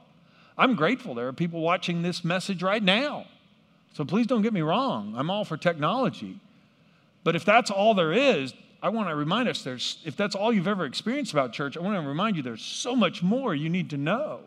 I'm 0.58 0.75
grateful 0.75 1.15
there 1.15 1.29
are 1.29 1.32
people 1.32 1.62
watching 1.62 2.01
this 2.01 2.25
message 2.25 2.62
right 2.62 2.84
now. 2.84 3.27
So 3.93 4.05
please 4.05 4.27
don't 4.27 4.41
get 4.41 4.53
me 4.53 4.62
wrong. 4.62 5.13
I'm 5.17 5.29
all 5.29 5.46
for 5.46 5.58
technology. 5.58 6.39
But 7.24 7.36
if 7.36 7.43
that's 7.43 7.69
all 7.69 7.93
there 7.93 8.13
is, 8.13 8.53
I 8.81 8.89
want 8.89 9.10
to 9.10 9.15
remind 9.15 9.50
us 9.50 9.62
there's 9.63 9.98
if 10.05 10.15
that's 10.15 10.36
all 10.36 10.53
you've 10.53 10.67
ever 10.67 10.86
experienced 10.86 11.34
about 11.34 11.51
church, 11.51 11.75
I 11.75 11.81
want 11.81 12.01
to 12.01 12.08
remind 12.08 12.38
you 12.38 12.43
there's 12.43 12.63
so 12.63 12.96
much 12.96 13.22
more 13.22 13.53
you 13.53 13.69
need 13.69 13.89
to 13.89 13.98
know. 13.98 14.41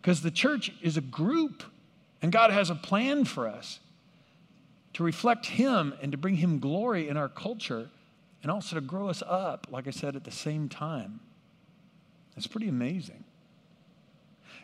Because 0.00 0.20
the 0.22 0.30
church 0.30 0.72
is 0.82 0.96
a 0.96 1.00
group 1.00 1.62
and 2.20 2.30
God 2.30 2.50
has 2.50 2.70
a 2.70 2.74
plan 2.74 3.24
for 3.24 3.48
us 3.48 3.80
to 4.94 5.02
reflect 5.02 5.46
him 5.46 5.94
and 6.02 6.12
to 6.12 6.18
bring 6.18 6.36
him 6.36 6.58
glory 6.58 7.08
in 7.08 7.16
our 7.16 7.28
culture 7.28 7.88
and 8.42 8.50
also 8.50 8.74
to 8.74 8.80
grow 8.80 9.08
us 9.08 9.22
up, 9.26 9.68
like 9.70 9.86
I 9.86 9.90
said, 9.90 10.16
at 10.16 10.24
the 10.24 10.30
same 10.30 10.68
time. 10.68 11.20
It's 12.36 12.46
pretty 12.46 12.68
amazing. 12.68 13.24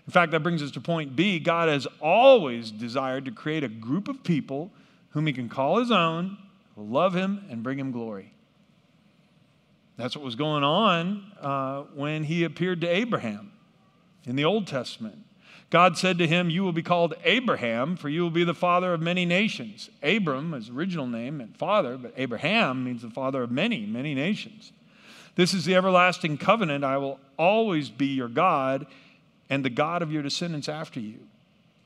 In 0.08 0.12
fact, 0.12 0.32
that 0.32 0.42
brings 0.42 0.62
us 0.62 0.70
to 0.70 0.80
point 0.80 1.14
B. 1.14 1.38
God 1.38 1.68
has 1.68 1.86
always 2.00 2.70
desired 2.70 3.26
to 3.26 3.30
create 3.30 3.62
a 3.62 3.68
group 3.68 4.08
of 4.08 4.24
people 4.24 4.72
whom 5.10 5.26
he 5.26 5.34
can 5.34 5.50
call 5.50 5.80
his 5.80 5.90
own, 5.90 6.38
love 6.78 7.14
him, 7.14 7.44
and 7.50 7.62
bring 7.62 7.78
him 7.78 7.92
glory. 7.92 8.32
That's 9.98 10.16
what 10.16 10.24
was 10.24 10.34
going 10.34 10.64
on 10.64 11.30
uh, 11.42 11.82
when 11.94 12.24
he 12.24 12.44
appeared 12.44 12.80
to 12.80 12.86
Abraham 12.86 13.52
in 14.24 14.34
the 14.34 14.46
Old 14.46 14.66
Testament. 14.66 15.18
God 15.68 15.98
said 15.98 16.16
to 16.16 16.26
him, 16.26 16.48
You 16.48 16.64
will 16.64 16.72
be 16.72 16.82
called 16.82 17.12
Abraham, 17.24 17.94
for 17.94 18.08
you 18.08 18.22
will 18.22 18.30
be 18.30 18.44
the 18.44 18.54
father 18.54 18.94
of 18.94 19.02
many 19.02 19.26
nations. 19.26 19.90
Abram, 20.02 20.52
his 20.52 20.70
original 20.70 21.06
name, 21.06 21.36
meant 21.36 21.58
father, 21.58 21.98
but 21.98 22.14
Abraham 22.16 22.82
means 22.82 23.02
the 23.02 23.10
father 23.10 23.42
of 23.42 23.50
many, 23.50 23.84
many 23.84 24.14
nations. 24.14 24.72
This 25.34 25.52
is 25.52 25.66
the 25.66 25.76
everlasting 25.76 26.38
covenant. 26.38 26.82
I 26.82 26.96
will 26.96 27.20
always 27.36 27.90
be 27.90 28.06
your 28.06 28.28
God 28.28 28.86
and 29.50 29.64
the 29.64 29.70
God 29.70 30.02
of 30.02 30.12
your 30.12 30.22
descendants 30.22 30.68
after 30.68 31.00
you. 31.00 31.18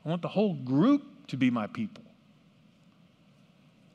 I 0.05 0.09
want 0.09 0.21
the 0.21 0.27
whole 0.29 0.53
group 0.53 1.27
to 1.27 1.37
be 1.37 1.49
my 1.49 1.67
people. 1.67 2.03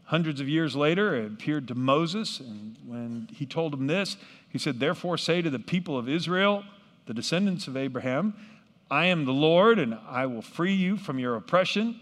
Hundreds 0.05 0.41
of 0.41 0.49
years 0.49 0.75
later, 0.75 1.15
it 1.15 1.27
appeared 1.27 1.69
to 1.69 1.75
Moses, 1.75 2.41
and 2.41 2.77
when 2.87 3.29
he 3.31 3.45
told 3.45 3.75
him 3.75 3.87
this, 3.87 4.17
he 4.49 4.57
said, 4.59 4.81
Therefore, 4.81 5.19
say 5.19 5.43
to 5.43 5.51
the 5.51 5.59
people 5.59 5.99
of 5.99 6.09
Israel, 6.09 6.65
the 7.05 7.13
descendants 7.13 7.69
of 7.69 7.77
Abraham, 7.77 8.35
I 8.91 9.07
am 9.07 9.27
the 9.27 9.33
Lord, 9.33 9.79
and 9.79 9.99
I 10.09 10.25
will 10.25 10.41
free 10.41 10.73
you 10.73 10.97
from 10.97 11.19
your 11.19 11.37
oppression. 11.37 12.01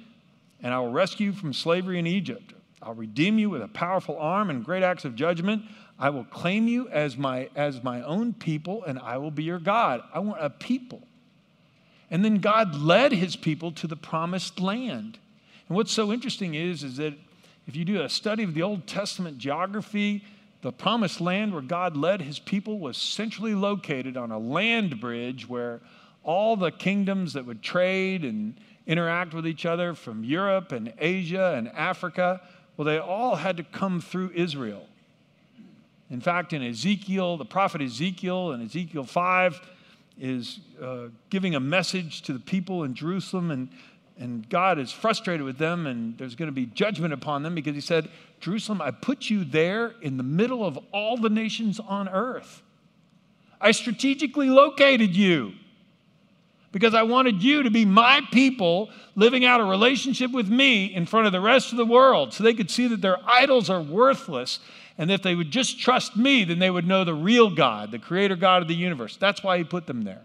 and 0.63 0.73
I 0.73 0.79
will 0.79 0.93
rescue 0.93 1.27
you 1.27 1.33
from 1.33 1.53
slavery 1.53 1.99
in 1.99 2.07
Egypt. 2.07 2.55
I'll 2.83 2.95
redeem 2.95 3.39
you 3.39 3.51
with 3.51 3.63
a 3.63 3.69
powerful 3.69 4.17
arm 4.19 4.51
and 4.51 4.65
great 4.65 4.83
acts 4.83 5.05
of 5.05 5.17
judgment. 5.17 5.63
I 5.99 6.11
will 6.11 6.25
claim 6.25 6.69
you 6.69 6.89
as 6.89 7.17
my, 7.17 7.49
as 7.57 7.83
my 7.83 8.03
own 8.03 8.33
people, 8.33 8.85
and 8.85 8.99
I 8.99 9.19
will 9.19 9.31
be 9.31 9.43
your 9.43 9.59
God. 9.59 10.03
I 10.15 10.21
want 10.21 10.43
a 10.43 10.51
people. 10.51 11.03
And 12.11 12.25
then 12.25 12.39
God 12.39 12.75
led 12.77 13.13
his 13.13 13.37
people 13.37 13.73
to 13.73 13.87
the 13.87 13.97
promised 13.97 14.61
land. 14.61 15.19
And 15.69 15.77
what's 15.77 15.93
so 15.93 16.13
interesting 16.13 16.55
is, 16.55 16.85
is 16.85 16.97
that 16.99 17.15
if 17.67 17.75
you 17.75 17.85
do 17.85 18.03
a 18.03 18.09
study 18.09 18.45
of 18.45 18.55
the 18.55 18.63
Old 18.63 18.87
Testament 18.87 19.39
geography, 19.39 20.25
the 20.63 20.73
promised 20.73 21.21
land 21.21 21.53
where 21.53 21.63
God 21.63 21.97
led 21.97 22.23
his 22.23 22.39
people 22.39 22.79
was 22.79 22.97
centrally 22.97 23.55
located 23.55 24.17
on 24.17 24.31
a 24.31 24.39
land 24.39 25.01
bridge 25.01 25.49
where 25.49 25.81
all 26.23 26.57
the 26.57 26.71
kingdoms 26.71 27.33
that 27.33 27.45
would 27.45 27.63
trade 27.63 28.25
and 28.25 28.57
interact 28.87 29.35
with 29.35 29.47
each 29.47 29.67
other 29.67 29.95
from 29.95 30.23
Europe 30.25 30.73
and 30.73 30.93
Asia 30.99 31.55
and 31.57 31.69
Africa, 31.69 32.41
well, 32.77 32.85
they 32.85 32.99
all 32.99 33.37
had 33.37 33.57
to 33.57 33.65
come 33.65 34.01
through 34.01 34.31
Israel. 34.35 34.87
In 36.09 36.21
fact, 36.21 36.53
in 36.53 36.63
Ezekiel, 36.63 37.37
the 37.37 37.45
prophet 37.45 37.83
Ezekiel 37.83 38.53
in 38.53 38.63
Ezekiel 38.63 39.05
5 39.05 39.61
is 40.19 40.61
uh, 40.83 41.09
giving 41.31 41.55
a 41.55 41.61
message 41.61 42.23
to 42.23 42.33
the 42.33 42.39
people 42.39 42.85
in 42.85 42.95
Jerusalem, 42.95 43.51
and, 43.51 43.69
and 44.19 44.49
God 44.49 44.79
is 44.79 44.91
frustrated 44.91 45.45
with 45.45 45.59
them, 45.59 45.87
and 45.87 46.17
there's 46.17 46.35
going 46.35 46.49
to 46.49 46.55
be 46.55 46.67
judgment 46.67 47.13
upon 47.13 47.43
them 47.43 47.55
because 47.55 47.75
he 47.75 47.81
said, 47.81 48.09
Jerusalem, 48.41 48.81
I 48.81 48.91
put 48.91 49.29
you 49.31 49.45
there 49.45 49.95
in 50.01 50.17
the 50.17 50.23
middle 50.23 50.65
of 50.65 50.79
all 50.93 51.17
the 51.17 51.31
nations 51.31 51.81
on 51.81 52.09
earth. 52.09 52.63
I 53.61 53.73
strategically 53.73 54.51
located 54.51 55.17
you 55.17 55.53
because 56.73 56.95
I 56.95 57.05
wanted 57.05 57.43
you 57.43 57.63
to 57.63 57.71
be 57.71 57.87
my 57.87 58.21
people 58.33 58.91
living 59.15 59.45
out 59.47 59.61
a 59.61 59.65
relationship 59.65 60.31
with 60.31 60.49
me 60.49 60.85
in 60.85 61.07
front 61.07 61.27
of 61.27 61.33
the 61.33 61.41
rest 61.41 61.73
of 61.73 61.79
the 61.79 61.87
world 61.87 62.35
so 62.35 62.45
they 62.45 62.53
could 62.53 62.71
see 62.71 62.87
that 62.89 63.01
their 63.01 63.17
idols 63.27 63.71
are 63.71 63.81
worthless 63.81 64.61
and 64.99 65.11
if 65.11 65.23
they 65.23 65.35
would 65.35 65.51
just 65.51 65.79
trust 65.79 66.17
me, 66.17 66.45
then 66.45 66.59
they 66.59 66.71
would 66.71 66.87
know 66.87 67.05
the 67.05 67.15
real 67.15 67.51
God, 67.51 67.91
the 67.91 67.99
creator 67.99 68.37
God 68.37 68.63
of 68.63 68.69
the 68.69 68.75
universe. 68.75 69.17
That's 69.17 69.43
why 69.43 69.59
he 69.59 69.65
put 69.65 69.87
them 69.87 70.05
there. 70.05 70.23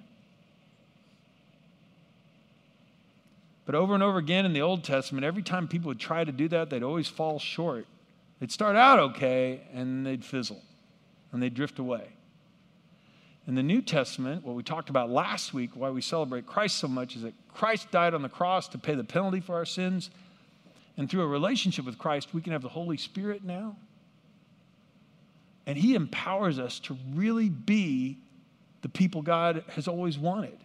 But 3.65 3.75
over 3.75 3.93
and 3.93 4.03
over 4.03 4.17
again 4.17 4.45
in 4.45 4.53
the 4.53 4.61
Old 4.61 4.83
Testament, 4.83 5.25
every 5.25 5.43
time 5.43 5.67
people 5.67 5.89
would 5.89 5.99
try 5.99 6.23
to 6.23 6.31
do 6.31 6.47
that, 6.49 6.69
they'd 6.69 6.83
always 6.83 7.07
fall 7.07 7.37
short. 7.39 7.85
They'd 8.39 8.51
start 8.51 8.75
out 8.75 8.99
okay 8.99 9.61
and 9.73 10.05
they'd 10.05 10.25
fizzle 10.25 10.61
and 11.31 11.41
they'd 11.41 11.53
drift 11.53 11.79
away. 11.79 12.07
In 13.47 13.55
the 13.55 13.63
New 13.63 13.81
Testament, 13.81 14.45
what 14.45 14.55
we 14.55 14.63
talked 14.63 14.89
about 14.89 15.09
last 15.09 15.53
week, 15.53 15.71
why 15.73 15.89
we 15.89 16.01
celebrate 16.01 16.45
Christ 16.45 16.77
so 16.77 16.87
much, 16.87 17.15
is 17.15 17.23
that 17.23 17.33
Christ 17.53 17.91
died 17.91 18.13
on 18.13 18.21
the 18.21 18.29
cross 18.29 18.67
to 18.69 18.77
pay 18.77 18.95
the 18.95 19.03
penalty 19.03 19.39
for 19.39 19.55
our 19.55 19.65
sins. 19.65 20.09
And 20.97 21.09
through 21.09 21.21
a 21.21 21.27
relationship 21.27 21.85
with 21.85 21.97
Christ, 21.97 22.33
we 22.33 22.41
can 22.41 22.53
have 22.53 22.61
the 22.61 22.69
Holy 22.69 22.97
Spirit 22.97 23.43
now. 23.43 23.75
And 25.65 25.77
He 25.77 25.95
empowers 25.95 26.59
us 26.59 26.79
to 26.79 26.97
really 27.13 27.49
be 27.49 28.17
the 28.81 28.89
people 28.89 29.21
God 29.21 29.63
has 29.75 29.87
always 29.87 30.17
wanted. 30.17 30.57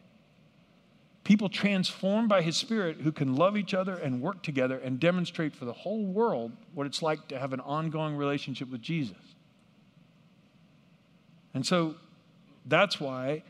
People 1.24 1.48
transformed 1.48 2.28
by 2.28 2.40
His 2.42 2.56
Spirit 2.56 2.98
who 2.98 3.12
can 3.12 3.34
love 3.36 3.56
each 3.56 3.74
other 3.74 3.94
and 3.94 4.22
work 4.22 4.42
together 4.42 4.78
and 4.78 5.00
demonstrate 5.00 5.54
for 5.54 5.64
the 5.64 5.72
whole 5.72 6.04
world 6.04 6.52
what 6.72 6.86
it's 6.86 7.02
like 7.02 7.28
to 7.28 7.38
have 7.38 7.52
an 7.52 7.60
ongoing 7.60 8.16
relationship 8.16 8.70
with 8.70 8.80
Jesus. 8.80 9.16
And 11.52 11.66
so 11.66 11.96
that's 12.64 13.00
why 13.00 13.42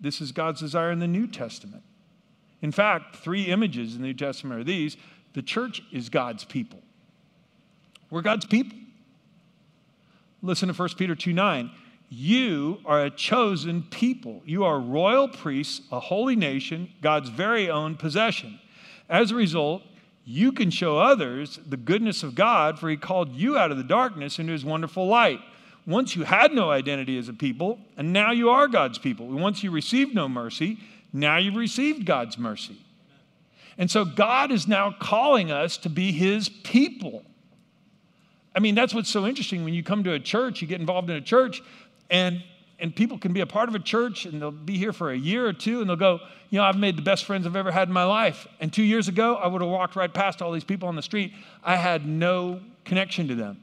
this 0.00 0.20
is 0.20 0.32
God's 0.32 0.60
desire 0.60 0.90
in 0.90 0.98
the 0.98 1.06
New 1.06 1.26
Testament. 1.26 1.82
In 2.62 2.72
fact, 2.72 3.16
three 3.16 3.44
images 3.44 3.94
in 3.94 4.00
the 4.00 4.08
New 4.08 4.14
Testament 4.14 4.60
are 4.60 4.64
these 4.64 4.96
the 5.34 5.42
church 5.42 5.82
is 5.92 6.08
God's 6.08 6.44
people. 6.44 6.80
We're 8.10 8.22
God's 8.22 8.46
people. 8.46 8.78
Listen 10.44 10.68
to 10.68 10.74
1 10.74 10.88
Peter 10.98 11.14
2 11.14 11.32
9. 11.32 11.70
You 12.10 12.78
are 12.84 13.06
a 13.06 13.10
chosen 13.10 13.82
people. 13.82 14.42
You 14.44 14.64
are 14.64 14.78
royal 14.78 15.26
priests, 15.26 15.80
a 15.90 15.98
holy 15.98 16.36
nation, 16.36 16.90
God's 17.00 17.30
very 17.30 17.70
own 17.70 17.96
possession. 17.96 18.60
As 19.08 19.30
a 19.30 19.36
result, 19.36 19.82
you 20.26 20.52
can 20.52 20.70
show 20.70 20.98
others 20.98 21.58
the 21.66 21.78
goodness 21.78 22.22
of 22.22 22.34
God, 22.34 22.78
for 22.78 22.90
He 22.90 22.98
called 22.98 23.34
you 23.34 23.56
out 23.56 23.70
of 23.70 23.78
the 23.78 23.84
darkness 23.84 24.38
into 24.38 24.52
His 24.52 24.66
wonderful 24.66 25.06
light. 25.06 25.40
Once 25.86 26.14
you 26.14 26.24
had 26.24 26.52
no 26.52 26.70
identity 26.70 27.16
as 27.16 27.30
a 27.30 27.32
people, 27.32 27.78
and 27.96 28.12
now 28.12 28.30
you 28.30 28.50
are 28.50 28.68
God's 28.68 28.98
people. 28.98 29.26
Once 29.26 29.62
you 29.62 29.70
received 29.70 30.14
no 30.14 30.28
mercy, 30.28 30.78
now 31.10 31.38
you've 31.38 31.56
received 31.56 32.04
God's 32.04 32.36
mercy. 32.36 32.76
And 33.78 33.90
so 33.90 34.04
God 34.04 34.52
is 34.52 34.68
now 34.68 34.94
calling 35.00 35.50
us 35.50 35.78
to 35.78 35.88
be 35.88 36.12
His 36.12 36.50
people. 36.50 37.24
I 38.54 38.60
mean, 38.60 38.74
that's 38.74 38.94
what's 38.94 39.10
so 39.10 39.26
interesting 39.26 39.64
when 39.64 39.74
you 39.74 39.82
come 39.82 40.04
to 40.04 40.12
a 40.12 40.20
church, 40.20 40.62
you 40.62 40.68
get 40.68 40.80
involved 40.80 41.10
in 41.10 41.16
a 41.16 41.20
church, 41.20 41.62
and 42.10 42.42
and 42.78 42.94
people 42.94 43.18
can 43.18 43.32
be 43.32 43.40
a 43.40 43.46
part 43.46 43.68
of 43.68 43.74
a 43.74 43.78
church 43.78 44.26
and 44.26 44.42
they'll 44.42 44.50
be 44.50 44.76
here 44.76 44.92
for 44.92 45.10
a 45.10 45.16
year 45.16 45.46
or 45.46 45.52
two 45.52 45.80
and 45.80 45.88
they'll 45.88 45.96
go, 45.96 46.20
you 46.50 46.58
know, 46.58 46.64
I've 46.64 46.76
made 46.76 46.96
the 46.96 47.02
best 47.02 47.24
friends 47.24 47.46
I've 47.46 47.56
ever 47.56 47.70
had 47.70 47.88
in 47.88 47.94
my 47.94 48.04
life. 48.04 48.46
And 48.60 48.72
two 48.72 48.82
years 48.82 49.08
ago, 49.08 49.36
I 49.36 49.46
would 49.46 49.62
have 49.62 49.70
walked 49.70 49.96
right 49.96 50.12
past 50.12 50.42
all 50.42 50.52
these 50.52 50.64
people 50.64 50.88
on 50.88 50.96
the 50.96 51.02
street. 51.02 51.32
I 51.62 51.76
had 51.76 52.06
no 52.06 52.60
connection 52.84 53.28
to 53.28 53.34
them. 53.34 53.60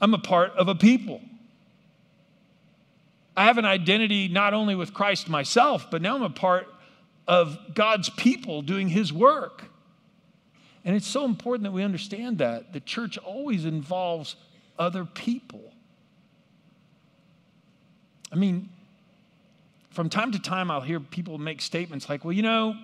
I'm 0.00 0.14
a 0.14 0.18
part 0.18 0.52
of 0.52 0.68
a 0.68 0.74
people. 0.74 1.20
I 3.36 3.44
have 3.44 3.56
an 3.56 3.64
identity 3.64 4.28
not 4.28 4.52
only 4.52 4.74
with 4.74 4.92
Christ 4.92 5.28
myself, 5.28 5.90
but 5.90 6.02
now 6.02 6.14
I'm 6.14 6.22
a 6.22 6.30
part 6.30 6.68
of 7.26 7.58
God's 7.74 8.10
people 8.10 8.62
doing 8.62 8.88
His 8.88 9.12
work. 9.12 9.64
And 10.84 10.96
it's 10.96 11.06
so 11.06 11.24
important 11.24 11.64
that 11.64 11.72
we 11.72 11.82
understand 11.82 12.38
that. 12.38 12.72
The 12.72 12.80
church 12.80 13.18
always 13.18 13.64
involves 13.64 14.36
other 14.78 15.04
people. 15.04 15.72
I 18.32 18.36
mean, 18.36 18.68
from 19.90 20.08
time 20.08 20.32
to 20.32 20.38
time, 20.38 20.70
I'll 20.70 20.80
hear 20.80 20.98
people 20.98 21.38
make 21.38 21.60
statements 21.60 22.08
like, 22.08 22.24
well, 22.24 22.32
you 22.32 22.42
know, 22.42 22.74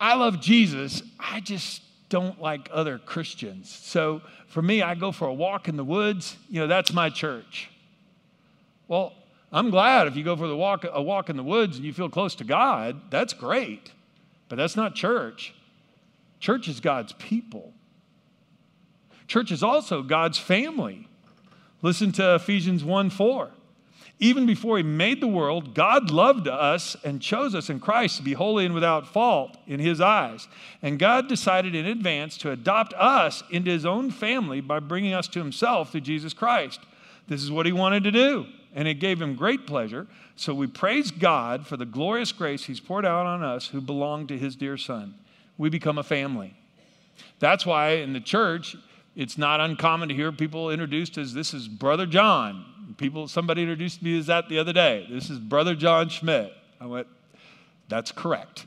I 0.00 0.14
love 0.14 0.40
Jesus, 0.40 1.02
I 1.18 1.40
just 1.40 1.82
don't 2.08 2.40
like 2.40 2.68
other 2.72 2.98
Christians. 2.98 3.70
So 3.70 4.20
for 4.46 4.62
me, 4.62 4.82
I 4.82 4.94
go 4.94 5.12
for 5.12 5.26
a 5.26 5.32
walk 5.32 5.68
in 5.68 5.76
the 5.76 5.84
woods, 5.84 6.36
you 6.48 6.60
know, 6.60 6.66
that's 6.66 6.92
my 6.92 7.08
church. 7.08 7.70
Well, 8.88 9.14
I'm 9.52 9.70
glad 9.70 10.06
if 10.06 10.16
you 10.16 10.24
go 10.24 10.36
for 10.36 10.46
the 10.46 10.56
walk, 10.56 10.84
a 10.90 11.02
walk 11.02 11.28
in 11.30 11.36
the 11.36 11.42
woods 11.42 11.76
and 11.76 11.84
you 11.84 11.92
feel 11.92 12.08
close 12.08 12.34
to 12.36 12.44
God, 12.44 13.00
that's 13.10 13.32
great. 13.32 13.92
But 14.48 14.56
that's 14.56 14.76
not 14.76 14.94
church. 14.94 15.54
Church 16.42 16.66
is 16.66 16.80
God's 16.80 17.12
people. 17.12 17.72
Church 19.28 19.52
is 19.52 19.62
also 19.62 20.02
God's 20.02 20.38
family. 20.38 21.06
Listen 21.82 22.10
to 22.12 22.34
Ephesians 22.34 22.82
1 22.82 23.10
4. 23.10 23.50
Even 24.18 24.44
before 24.44 24.76
he 24.76 24.82
made 24.82 25.20
the 25.20 25.28
world, 25.28 25.72
God 25.72 26.10
loved 26.10 26.48
us 26.48 26.96
and 27.04 27.22
chose 27.22 27.54
us 27.54 27.70
in 27.70 27.78
Christ 27.78 28.16
to 28.16 28.24
be 28.24 28.32
holy 28.32 28.64
and 28.64 28.74
without 28.74 29.06
fault 29.06 29.56
in 29.68 29.78
his 29.78 30.00
eyes. 30.00 30.48
And 30.82 30.98
God 30.98 31.28
decided 31.28 31.76
in 31.76 31.86
advance 31.86 32.36
to 32.38 32.50
adopt 32.50 32.92
us 32.94 33.44
into 33.48 33.70
his 33.70 33.86
own 33.86 34.10
family 34.10 34.60
by 34.60 34.80
bringing 34.80 35.14
us 35.14 35.28
to 35.28 35.38
himself 35.38 35.92
through 35.92 36.00
Jesus 36.00 36.34
Christ. 36.34 36.80
This 37.28 37.44
is 37.44 37.52
what 37.52 37.66
he 37.66 37.72
wanted 37.72 38.02
to 38.02 38.10
do, 38.10 38.46
and 38.74 38.88
it 38.88 38.94
gave 38.94 39.22
him 39.22 39.36
great 39.36 39.64
pleasure. 39.64 40.08
So 40.34 40.54
we 40.54 40.66
praise 40.66 41.12
God 41.12 41.68
for 41.68 41.76
the 41.76 41.86
glorious 41.86 42.32
grace 42.32 42.64
he's 42.64 42.80
poured 42.80 43.06
out 43.06 43.26
on 43.26 43.44
us 43.44 43.68
who 43.68 43.80
belong 43.80 44.26
to 44.26 44.36
his 44.36 44.56
dear 44.56 44.76
Son 44.76 45.14
we 45.62 45.70
become 45.70 45.96
a 45.96 46.02
family. 46.02 46.52
That's 47.38 47.64
why 47.64 47.90
in 47.90 48.14
the 48.14 48.20
church, 48.20 48.74
it's 49.14 49.38
not 49.38 49.60
uncommon 49.60 50.08
to 50.08 50.14
hear 50.14 50.32
people 50.32 50.70
introduced 50.70 51.16
as 51.18 51.34
this 51.34 51.54
is 51.54 51.68
Brother 51.68 52.04
John. 52.04 52.94
People, 52.96 53.28
somebody 53.28 53.62
introduced 53.62 54.02
me 54.02 54.18
as 54.18 54.26
that 54.26 54.48
the 54.48 54.58
other 54.58 54.72
day. 54.72 55.06
This 55.08 55.30
is 55.30 55.38
Brother 55.38 55.76
John 55.76 56.08
Schmidt. 56.08 56.52
I 56.80 56.86
went, 56.86 57.06
that's 57.88 58.10
correct. 58.10 58.66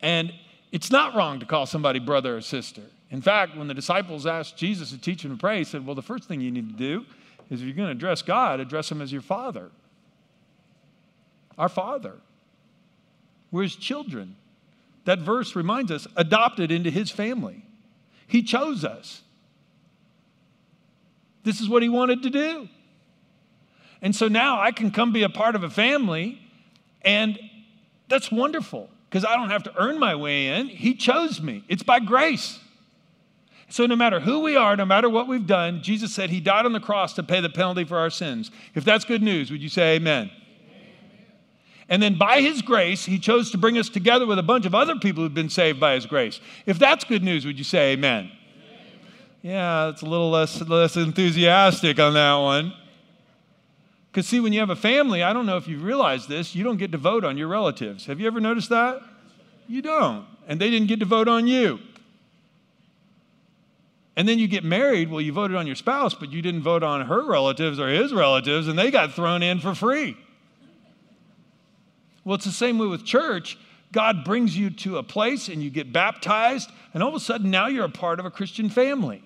And 0.00 0.32
it's 0.72 0.90
not 0.90 1.14
wrong 1.14 1.38
to 1.40 1.44
call 1.44 1.66
somebody 1.66 1.98
brother 1.98 2.38
or 2.38 2.40
sister. 2.40 2.84
In 3.10 3.20
fact, 3.20 3.54
when 3.54 3.68
the 3.68 3.74
disciples 3.74 4.24
asked 4.24 4.56
Jesus 4.56 4.92
to 4.92 4.98
teach 4.98 5.24
them 5.24 5.32
to 5.32 5.38
pray, 5.38 5.58
he 5.58 5.64
said, 5.64 5.84
Well, 5.84 5.94
the 5.94 6.00
first 6.00 6.24
thing 6.24 6.40
you 6.40 6.50
need 6.50 6.70
to 6.70 6.78
do 6.78 7.04
is 7.50 7.60
if 7.60 7.66
you're 7.66 7.76
going 7.76 7.88
to 7.88 7.92
address 7.94 8.22
God, 8.22 8.60
address 8.60 8.90
him 8.90 9.02
as 9.02 9.12
your 9.12 9.20
father. 9.20 9.70
Our 11.58 11.68
father. 11.68 12.14
We're 13.52 13.62
his 13.62 13.76
children. 13.76 14.34
That 15.04 15.20
verse 15.20 15.54
reminds 15.54 15.92
us 15.92 16.08
adopted 16.16 16.72
into 16.72 16.90
his 16.90 17.10
family. 17.10 17.64
He 18.26 18.42
chose 18.42 18.84
us. 18.84 19.22
This 21.44 21.60
is 21.60 21.68
what 21.68 21.82
he 21.82 21.88
wanted 21.88 22.22
to 22.22 22.30
do. 22.30 22.68
And 24.00 24.16
so 24.16 24.26
now 24.26 24.60
I 24.60 24.72
can 24.72 24.90
come 24.90 25.12
be 25.12 25.22
a 25.22 25.28
part 25.28 25.54
of 25.54 25.62
a 25.62 25.70
family, 25.70 26.40
and 27.02 27.38
that's 28.08 28.32
wonderful 28.32 28.88
because 29.08 29.24
I 29.24 29.36
don't 29.36 29.50
have 29.50 29.64
to 29.64 29.72
earn 29.76 29.98
my 29.98 30.14
way 30.14 30.48
in. 30.48 30.68
He 30.68 30.94
chose 30.94 31.40
me, 31.40 31.64
it's 31.68 31.82
by 31.82 32.00
grace. 32.00 32.58
So, 33.68 33.86
no 33.86 33.96
matter 33.96 34.20
who 34.20 34.40
we 34.40 34.54
are, 34.54 34.76
no 34.76 34.84
matter 34.84 35.08
what 35.08 35.28
we've 35.28 35.46
done, 35.46 35.82
Jesus 35.82 36.12
said 36.12 36.28
he 36.28 36.40
died 36.40 36.66
on 36.66 36.72
the 36.72 36.80
cross 36.80 37.14
to 37.14 37.22
pay 37.22 37.40
the 37.40 37.48
penalty 37.48 37.84
for 37.84 37.96
our 37.96 38.10
sins. 38.10 38.50
If 38.74 38.84
that's 38.84 39.06
good 39.06 39.22
news, 39.22 39.50
would 39.50 39.62
you 39.62 39.70
say 39.70 39.96
amen? 39.96 40.30
And 41.92 42.02
then 42.02 42.14
by 42.14 42.40
his 42.40 42.62
grace, 42.62 43.04
he 43.04 43.18
chose 43.18 43.50
to 43.50 43.58
bring 43.58 43.76
us 43.76 43.90
together 43.90 44.24
with 44.24 44.38
a 44.38 44.42
bunch 44.42 44.64
of 44.64 44.74
other 44.74 44.96
people 44.96 45.22
who've 45.22 45.34
been 45.34 45.50
saved 45.50 45.78
by 45.78 45.92
his 45.92 46.06
grace. 46.06 46.40
If 46.64 46.78
that's 46.78 47.04
good 47.04 47.22
news, 47.22 47.44
would 47.44 47.58
you 47.58 47.64
say 47.64 47.92
amen? 47.92 48.30
amen. 48.30 48.32
Yeah, 49.42 49.90
it's 49.90 50.00
a 50.00 50.06
little 50.06 50.30
less, 50.30 50.58
less 50.62 50.96
enthusiastic 50.96 52.00
on 52.00 52.14
that 52.14 52.36
one. 52.36 52.72
Because, 54.10 54.26
see, 54.26 54.40
when 54.40 54.54
you 54.54 54.60
have 54.60 54.70
a 54.70 54.76
family, 54.76 55.22
I 55.22 55.34
don't 55.34 55.44
know 55.44 55.58
if 55.58 55.68
you've 55.68 55.84
realized 55.84 56.30
this, 56.30 56.54
you 56.54 56.64
don't 56.64 56.78
get 56.78 56.92
to 56.92 56.98
vote 56.98 57.24
on 57.24 57.36
your 57.36 57.48
relatives. 57.48 58.06
Have 58.06 58.18
you 58.18 58.26
ever 58.26 58.40
noticed 58.40 58.70
that? 58.70 59.02
You 59.68 59.82
don't. 59.82 60.24
And 60.48 60.58
they 60.58 60.70
didn't 60.70 60.88
get 60.88 61.00
to 61.00 61.06
vote 61.06 61.28
on 61.28 61.46
you. 61.46 61.78
And 64.16 64.26
then 64.26 64.38
you 64.38 64.48
get 64.48 64.64
married, 64.64 65.10
well, 65.10 65.20
you 65.20 65.34
voted 65.34 65.58
on 65.58 65.66
your 65.66 65.76
spouse, 65.76 66.14
but 66.14 66.32
you 66.32 66.40
didn't 66.40 66.62
vote 66.62 66.82
on 66.82 67.02
her 67.02 67.22
relatives 67.22 67.78
or 67.78 67.88
his 67.88 68.14
relatives, 68.14 68.66
and 68.66 68.78
they 68.78 68.90
got 68.90 69.12
thrown 69.12 69.42
in 69.42 69.60
for 69.60 69.74
free. 69.74 70.16
Well, 72.24 72.34
it's 72.34 72.44
the 72.44 72.52
same 72.52 72.78
way 72.78 72.86
with 72.86 73.04
church. 73.04 73.58
God 73.92 74.24
brings 74.24 74.56
you 74.56 74.70
to 74.70 74.98
a 74.98 75.02
place 75.02 75.48
and 75.48 75.62
you 75.62 75.70
get 75.70 75.92
baptized, 75.92 76.70
and 76.94 77.02
all 77.02 77.10
of 77.10 77.14
a 77.14 77.20
sudden 77.20 77.50
now 77.50 77.66
you're 77.66 77.84
a 77.84 77.90
part 77.90 78.20
of 78.20 78.26
a 78.26 78.30
Christian 78.30 78.70
family. 78.70 79.22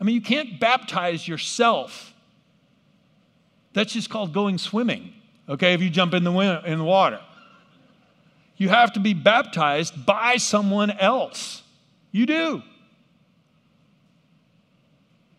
I 0.00 0.04
mean, 0.04 0.14
you 0.14 0.20
can't 0.20 0.58
baptize 0.60 1.26
yourself 1.26 2.12
that's 3.72 3.92
just 3.92 4.10
called 4.10 4.32
going 4.32 4.58
swimming, 4.58 5.12
okay, 5.48 5.74
if 5.74 5.80
you 5.80 5.88
jump 5.88 6.12
in 6.12 6.24
the, 6.24 6.62
in 6.66 6.78
the 6.78 6.84
water. 6.84 7.20
You 8.56 8.68
have 8.68 8.92
to 8.92 9.00
be 9.00 9.14
baptized 9.14 10.04
by 10.04 10.36
someone 10.36 10.90
else. 10.90 11.62
You 12.10 12.26
do. 12.26 12.62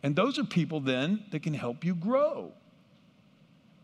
And 0.01 0.15
those 0.15 0.39
are 0.39 0.43
people 0.43 0.79
then 0.79 1.23
that 1.31 1.43
can 1.43 1.53
help 1.53 1.85
you 1.85 1.95
grow. 1.95 2.51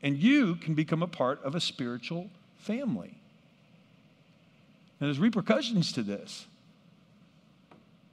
And 0.02 0.18
you 0.18 0.56
can 0.56 0.74
become 0.74 1.04
a 1.04 1.08
part 1.08 1.44
of 1.44 1.56
a 1.56 1.62
spiritual 1.62 2.30
family. 2.70 3.18
Now, 5.02 5.08
there's 5.08 5.18
repercussions 5.18 5.92
to 5.94 6.04
this. 6.04 6.46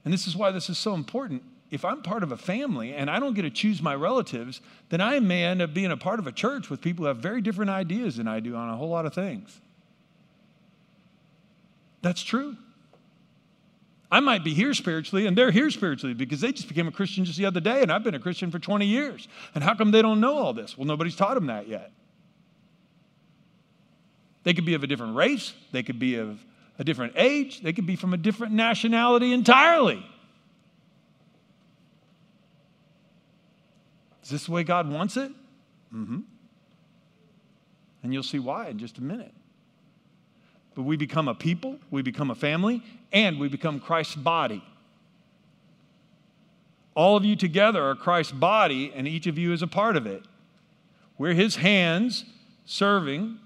And 0.04 0.14
this 0.14 0.26
is 0.26 0.34
why 0.34 0.50
this 0.50 0.70
is 0.70 0.78
so 0.78 0.94
important 0.94 1.42
if 1.70 1.84
I'm 1.84 2.00
part 2.00 2.22
of 2.22 2.32
a 2.32 2.36
family 2.36 2.94
and 2.94 3.10
I 3.10 3.18
don't 3.18 3.34
get 3.34 3.42
to 3.42 3.50
choose 3.50 3.82
my 3.82 3.94
relatives, 3.94 4.60
then 4.88 5.00
I 5.00 5.18
may 5.18 5.44
end 5.44 5.60
up 5.60 5.75
being 5.75 5.90
a 5.90 5.96
part 5.96 6.20
of 6.20 6.26
a 6.26 6.32
church 6.32 6.70
with 6.70 6.80
people 6.80 7.04
who 7.04 7.08
have 7.08 7.18
very 7.18 7.42
different 7.42 7.70
ideas 7.70 8.16
than 8.16 8.28
I 8.28 8.40
do 8.40 8.54
on 8.54 8.70
a 8.70 8.76
whole 8.76 8.88
lot 8.88 9.04
of 9.04 9.12
things. 9.12 9.60
That's 12.02 12.22
true. 12.22 12.56
I 14.10 14.20
might 14.20 14.44
be 14.44 14.54
here 14.54 14.72
spiritually 14.75 15.26
and 15.26 15.36
they're 15.36 15.50
here 15.50 15.70
spiritually 15.70 16.14
because 16.14 16.40
they 16.40 16.52
just 16.52 16.68
became 16.68 16.86
a 16.86 16.92
Christian 16.92 17.25
just 17.25 17.36
the 17.36 17.46
other 17.46 17.60
day 17.60 17.82
and 17.82 17.90
I've 17.90 18.04
been 18.04 18.14
a 18.14 18.20
Christian 18.20 18.52
for 18.52 18.60
20 18.60 18.86
years. 18.86 19.26
And 19.54 19.64
how 19.64 19.75
come 19.75 19.90
they 19.90 20.02
don't 20.02 20.20
know 20.20 20.38
all 20.38 20.54
this? 20.54 20.78
Well, 20.78 20.86
nobody's 20.86 21.16
taught 21.16 21.34
them 21.34 21.46
that 21.46 21.68
yet. 21.68 21.90
They 24.46 24.54
could 24.54 24.64
be 24.64 24.74
of 24.74 24.84
a 24.84 24.86
different 24.86 25.16
race, 25.16 25.54
they 25.72 25.82
could 25.82 25.98
be 25.98 26.14
of 26.14 26.38
a 26.78 26.84
different 26.84 27.14
age, 27.16 27.62
they 27.62 27.72
could 27.72 27.85
be 27.85 27.96
from 27.96 28.14
a 28.14 28.16
different 28.16 28.52
nationality 28.52 29.32
entirely. 29.32 30.06
Is 34.22 34.30
this 34.30 34.46
the 34.46 34.52
way 34.52 34.62
God 34.62 34.88
wants 34.88 35.16
it? 35.16 35.32
Mm-hmm. 35.92 36.20
And 38.04 38.14
you'll 38.14 38.22
see 38.22 38.38
why 38.38 38.68
in 38.68 38.78
just 38.78 38.98
a 38.98 39.02
minute. 39.02 39.35
But 40.76 40.82
we 40.82 40.96
become 40.96 41.26
a 41.26 41.35
people, 41.35 41.80
we 41.90 42.02
become 42.02 42.30
a 42.30 42.37
family, 42.37 42.85
and 43.12 43.40
we 43.40 43.48
become 43.48 43.80
Christ's 43.80 44.14
body. 44.14 44.62
All 46.94 47.16
of 47.16 47.24
you 47.24 47.35
together 47.35 47.82
are 47.82 47.96
Christ's 47.96 48.30
body, 48.30 48.92
and 48.94 49.09
each 49.09 49.26
of 49.26 49.38
you 49.38 49.52
is 49.52 49.62
a 49.62 49.66
part 49.66 49.96
of 49.96 50.06
it. 50.06 50.22
We're 51.18 51.35
his 51.35 51.56
hands 51.56 52.24
serving 52.64 53.40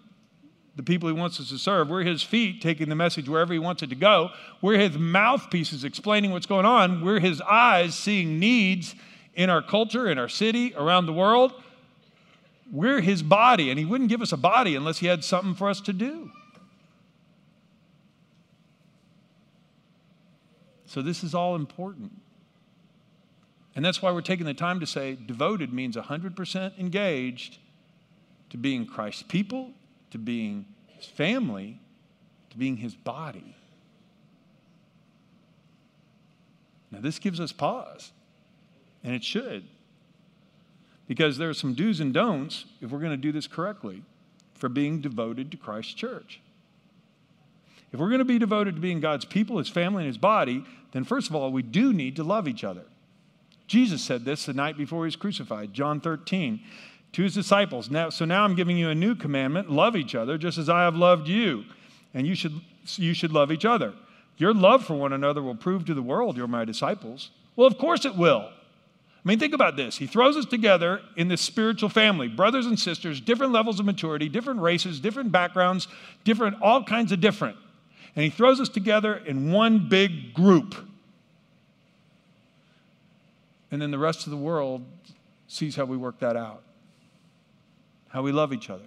the 0.81 0.85
people 0.93 1.11
he 1.11 1.15
wants 1.15 1.39
us 1.39 1.51
to 1.51 1.59
serve. 1.59 1.91
We're 1.91 2.05
his 2.05 2.23
feet 2.23 2.63
taking 2.63 2.89
the 2.89 2.95
message 2.95 3.29
wherever 3.29 3.53
he 3.53 3.59
wants 3.59 3.83
it 3.83 3.91
to 3.91 3.95
go. 3.95 4.31
We're 4.63 4.79
his 4.79 4.97
mouthpieces 4.97 5.85
explaining 5.85 6.31
what's 6.31 6.47
going 6.47 6.65
on. 6.65 7.05
We're 7.05 7.21
his 7.21 7.43
eyes 7.43 7.95
seeing 7.95 8.39
needs 8.39 8.95
in 9.35 9.51
our 9.51 9.61
culture, 9.61 10.11
in 10.11 10.17
our 10.17 10.29
city, 10.29 10.73
around 10.75 11.05
the 11.05 11.13
world. 11.13 11.53
We're 12.73 13.03
his 13.03 13.23
body, 13.23 13.69
and 13.69 13.79
he 13.79 13.85
wouldn't 13.85 14.09
give 14.09 14.23
us 14.23 14.33
a 14.33 14.39
body 14.39 14.75
unless 14.75 15.01
he 15.01 15.07
had 15.07 15.23
something 15.23 15.55
for 15.55 15.69
us 15.69 15.83
to 15.83 15.93
do. 15.93 16.31
So, 20.87 21.03
this 21.03 21.23
is 21.23 21.35
all 21.35 21.57
important. 21.57 22.11
And 23.77 23.85
that's 23.85 24.01
why 24.01 24.13
we're 24.13 24.23
taking 24.23 24.47
the 24.47 24.55
time 24.55 24.81
to 24.81 24.87
say 24.87 25.15
devoted 25.27 25.75
means 25.75 25.95
100% 25.95 26.79
engaged 26.79 27.59
to 28.49 28.57
being 28.57 28.87
Christ's 28.87 29.25
people, 29.25 29.73
to 30.11 30.19
being 30.19 30.67
his 30.87 31.07
family, 31.07 31.81
to 32.51 32.59
being 32.59 32.77
his 32.77 32.95
body. 32.95 33.57
Now, 36.91 37.01
this 37.01 37.19
gives 37.19 37.41
us 37.41 37.53
pause 37.53 38.13
and 39.03 39.15
it 39.15 39.25
should. 39.25 39.65
Because 41.07 41.39
there 41.39 41.49
are 41.49 41.55
some 41.55 41.75
do's 41.75 42.01
and 42.01 42.15
don'ts 42.15 42.67
if 42.81 42.91
we're 42.91 43.01
going 43.01 43.11
to 43.11 43.17
do 43.17 43.33
this 43.33 43.47
correctly 43.47 44.03
for 44.55 44.69
being 44.69 45.01
devoted 45.01 45.51
to 45.51 45.57
Christ's 45.57 45.95
church. 45.95 46.41
If 47.93 47.99
we're 47.99 48.09
going 48.09 48.21
to 48.21 48.25
be 48.25 48.39
devoted 48.39 48.77
to 48.77 48.81
being 48.81 49.01
God's 49.01 49.25
people, 49.25 49.59
His 49.59 49.69
family, 49.69 50.05
and 50.05 50.09
His 50.09 50.19
body, 50.19 50.65
then 50.93 51.03
first 51.05 51.29
of 51.29 51.35
all, 51.35 51.51
we 51.51 51.63
do 51.63 51.93
need 51.93 52.17
to 52.17 52.23
love 52.23 52.47
each 52.47 52.63
other. 52.63 52.85
Jesus 53.67 54.03
said 54.03 54.25
this 54.25 54.47
the 54.47 54.53
night 54.53 54.77
before 54.77 55.05
He 55.05 55.09
was 55.09 55.17
crucified, 55.17 55.73
John 55.73 56.01
13, 56.01 56.61
to 57.13 57.23
His 57.23 57.35
disciples. 57.35 57.91
Now, 57.91 58.11
so 58.11 58.25
now 58.25 58.45
I'm 58.45 58.55
giving 58.55 58.77
you 58.77 58.89
a 58.89 58.95
new 58.95 59.15
commandment 59.15 59.71
love 59.71 59.97
each 59.97 60.15
other 60.15 60.39
just 60.39 60.59
as 60.59 60.69
I 60.69 60.83
have 60.83 60.95
loved 60.95 61.29
you. 61.29 61.65
And 62.15 62.27
you 62.27 62.35
should, 62.35 62.61
you 62.97 63.15
should 63.15 63.33
love 63.33 63.53
each 63.53 63.65
other. 63.65 63.95
Your 64.37 64.55
love 64.55 64.85
for 64.85 64.95
one 64.95 65.13
another 65.13 65.43
will 65.43 65.55
prove 65.55 65.85
to 65.87 65.95
the 65.95 66.03
world 66.03 66.37
you're 66.37 66.49
my 66.49 66.65
disciples. 66.65 67.31
Well, 67.57 67.67
of 67.67 67.79
course 67.79 68.05
it 68.05 68.17
will. 68.17 68.51
I 69.23 69.29
mean, 69.29 69.39
think 69.39 69.53
about 69.53 69.77
this. 69.77 69.99
He 69.99 70.07
throws 70.07 70.35
us 70.37 70.47
together 70.47 71.03
in 71.15 71.29
this 71.29 71.43
spiritual 71.43 71.91
family, 71.91 72.27
brothers 72.27 72.65
and 72.65 72.81
sisters, 72.81 73.21
different 73.21 73.53
levels 73.53 73.79
of 73.79 73.85
maturity, 73.85 74.31
different 74.31 74.61
races, 74.61 74.99
different 74.99 75.31
backgrounds, 75.31 75.89
different, 76.25 76.57
all 76.63 76.83
kinds 76.83 77.13
of 77.13 77.21
different. 77.21 77.59
And 78.17 78.25
he 78.25 78.31
throws 78.31 78.61
us 78.61 78.71
together 78.71 79.15
in 79.15 79.53
one 79.53 79.91
big 79.91 80.33
group. 80.33 80.75
And 83.71 83.81
then 83.81 83.91
the 83.91 83.99
rest 83.99 84.27
of 84.27 84.31
the 84.31 84.39
world 84.39 84.85
sees 85.49 85.77
how 85.77 85.85
we 85.85 85.99
work 85.99 86.19
that 86.21 86.37
out, 86.37 86.63
how 88.11 88.23
we 88.23 88.33
love 88.33 88.53
each 88.53 88.71
other. 88.71 88.87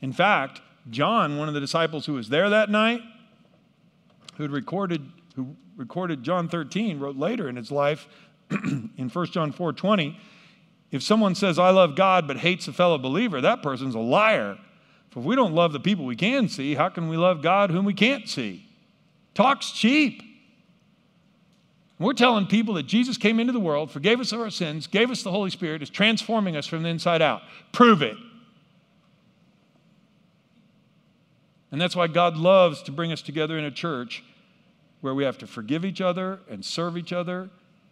In 0.00 0.12
fact, 0.12 0.60
John, 0.90 1.36
one 1.36 1.48
of 1.48 1.54
the 1.54 1.60
disciples 1.60 2.06
who 2.06 2.14
was 2.14 2.28
there 2.28 2.48
that 2.50 2.70
night, 2.70 3.00
who 4.36 4.46
recorded, 4.48 5.02
who 5.34 5.56
recorded 5.76 6.22
John 6.22 6.48
13, 6.48 6.98
wrote 6.98 7.16
later 7.16 7.48
in 7.48 7.56
his 7.56 7.70
life 7.70 8.06
in 8.50 9.10
1 9.12 9.26
John 9.26 9.52
4 9.52 9.72
20, 9.72 10.18
if 10.92 11.02
someone 11.02 11.34
says, 11.34 11.58
I 11.58 11.70
love 11.70 11.96
God, 11.96 12.28
but 12.28 12.36
hates 12.36 12.68
a 12.68 12.72
fellow 12.72 12.98
believer, 12.98 13.40
that 13.40 13.62
person's 13.62 13.94
a 13.94 14.00
liar. 14.00 14.58
For 15.10 15.20
if 15.20 15.24
we 15.24 15.34
don't 15.34 15.54
love 15.54 15.72
the 15.72 15.80
people 15.80 16.04
we 16.04 16.14
can 16.14 16.48
see, 16.48 16.74
how 16.74 16.88
can 16.90 17.08
we 17.08 17.16
love 17.16 17.42
God 17.42 17.70
whom 17.70 17.84
we 17.84 17.94
can't 17.94 18.28
see? 18.28 18.68
Talk's 19.34 19.72
cheap. 19.72 20.22
We're 21.98 22.12
telling 22.12 22.46
people 22.46 22.74
that 22.74 22.84
Jesus 22.84 23.16
came 23.16 23.40
into 23.40 23.52
the 23.52 23.60
world, 23.60 23.90
forgave 23.90 24.20
us 24.20 24.32
of 24.32 24.40
our 24.40 24.50
sins, 24.50 24.86
gave 24.86 25.10
us 25.10 25.22
the 25.22 25.30
Holy 25.30 25.50
Spirit, 25.50 25.82
is 25.82 25.88
transforming 25.88 26.56
us 26.56 26.66
from 26.66 26.82
the 26.82 26.90
inside 26.90 27.22
out. 27.22 27.42
Prove 27.72 28.02
it. 28.02 28.16
And 31.72 31.80
that's 31.80 31.96
why 31.96 32.06
God 32.06 32.36
loves 32.36 32.82
to 32.82 32.92
bring 32.92 33.12
us 33.12 33.22
together 33.22 33.58
in 33.58 33.64
a 33.64 33.70
church 33.70 34.22
where 35.00 35.14
we 35.14 35.24
have 35.24 35.38
to 35.38 35.46
forgive 35.46 35.84
each 35.84 36.00
other 36.00 36.40
and 36.48 36.64
serve 36.64 36.96
each 36.96 37.12
other 37.12 37.48